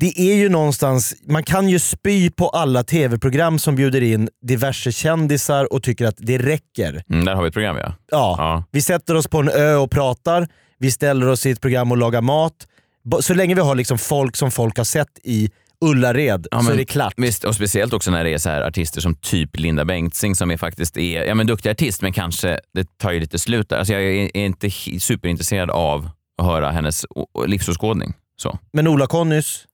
[0.00, 4.92] Det är ju någonstans, man kan ju spy på alla tv-program som bjuder in diverse
[4.92, 7.02] kändisar och tycker att det räcker.
[7.10, 7.94] Mm, där har vi ett program ja.
[8.10, 8.64] Ja, Ja.
[8.70, 11.96] Vi sätter oss på en ö och pratar, vi ställer oss i ett program och
[11.96, 12.54] lagar mat.
[13.20, 15.50] Så länge vi har liksom folk som folk har sett i
[15.84, 17.14] Ullared Ja, så men är det klart.
[17.16, 20.50] Visst, och speciellt också när det är så här artister som typ Linda Bengtzing som
[20.50, 23.78] är faktiskt är ja, men duktig artist men kanske det tar ju lite slut där.
[23.78, 24.70] Alltså jag är, är inte
[25.00, 27.04] superintresserad av att höra hennes
[27.46, 28.14] livsåskådning.
[28.36, 28.58] Så.
[28.72, 29.64] Men Ola-Connys,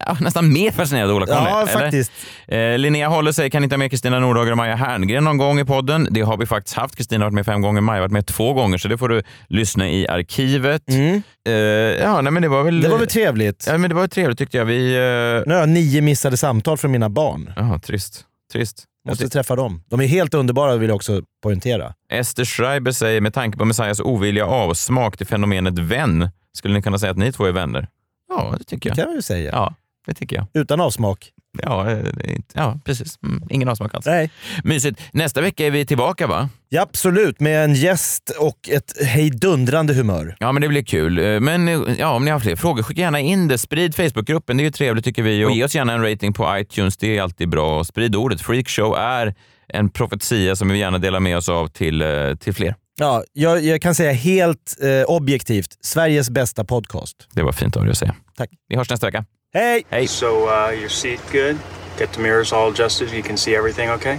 [0.00, 1.38] Ja, nästan mer fascinerad av Ola Conny.
[1.38, 1.72] ja eller?
[1.72, 2.12] faktiskt.
[2.48, 5.60] Eh, Linnea håller sig, kan inte ha med Kristina Nordhager och Maja Herngren någon gång
[5.60, 6.08] i podden.
[6.10, 6.96] Det har vi faktiskt haft.
[6.96, 9.08] Kristina har varit med fem gånger, Maja har varit med två gånger, så det får
[9.08, 10.90] du lyssna i arkivet.
[10.90, 11.22] Mm.
[11.48, 12.80] Eh, ja, nej, men det var väl...
[12.80, 13.64] Det var väl trevligt.
[13.66, 14.64] Ja, men det var trevligt tyckte jag.
[14.64, 14.94] Vi...
[14.94, 15.48] Eh...
[15.48, 17.52] Nu har jag nio missade samtal från mina barn.
[17.56, 18.24] Jaha, trist.
[18.52, 18.84] Trist.
[19.08, 19.82] Måste träffa dem.
[19.90, 21.94] De är helt underbara vill jag också poängtera.
[22.12, 26.98] Ester Schreiber säger, med tanke på Messiahs ovilliga avsmak till fenomenet vän, skulle ni kunna
[26.98, 27.88] säga att ni två är vänner?
[28.28, 28.96] Ja, det tycker Det jag.
[29.04, 29.50] kan vi väl säga.
[29.52, 29.74] Ja,
[30.06, 30.46] det tycker jag.
[30.54, 31.30] Utan avsmak.
[31.62, 33.18] Ja, eh, det ja precis.
[33.22, 34.06] Mm, ingen avsmak alls.
[34.06, 34.30] Nej.
[34.64, 35.00] Mysigt.
[35.12, 36.48] Nästa vecka är vi tillbaka va?
[36.68, 40.36] Ja, absolut, med en gäst och ett hejdundrande humör.
[40.38, 41.18] Ja, men det blir kul.
[41.18, 43.58] Eh, Men eh, ja, om ni har fler frågor, skicka gärna in det.
[43.58, 45.44] Sprid Facebookgruppen, det är ju trevligt tycker vi.
[45.44, 47.84] Och ge oss gärna en rating på iTunes, det är alltid bra.
[47.84, 48.40] Sprid ordet.
[48.40, 49.34] Freakshow är
[49.68, 52.04] en profetia som vi gärna delar med oss av till,
[52.40, 52.74] till fler.
[52.98, 57.16] Ja, jag, jag kan säga helt eh, objektivt, Sveriges bästa podcast.
[57.34, 58.14] Det var fint av dig att säga.
[58.36, 58.50] Tack.
[58.68, 59.24] Vi hörs nästa vecka.
[59.54, 59.86] Hej!
[59.90, 60.08] Hej!
[60.08, 61.56] So uh, your seat good?
[61.98, 63.12] Get the mirrors all adjusted.
[63.12, 64.18] You can see everything okay?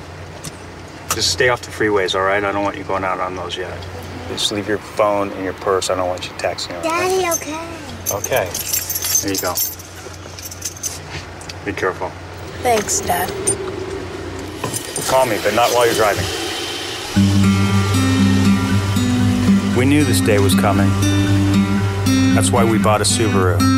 [1.15, 2.43] Just stay off the freeways, all right?
[2.43, 3.77] I don't want you going out on those yet.
[4.29, 5.93] Just leave your phone in your purse.
[5.93, 6.75] I don't want you texting.
[6.75, 7.09] all right?
[7.09, 7.67] Daddy, okay?
[8.17, 8.49] Okay.
[9.21, 9.53] There you go.
[11.65, 12.11] Be careful.
[12.63, 13.29] Thanks, Dad.
[15.09, 16.46] Call me, but not while you're driving.
[19.77, 20.89] We knew this day was coming.
[22.33, 23.76] That's why we bought a Subaru.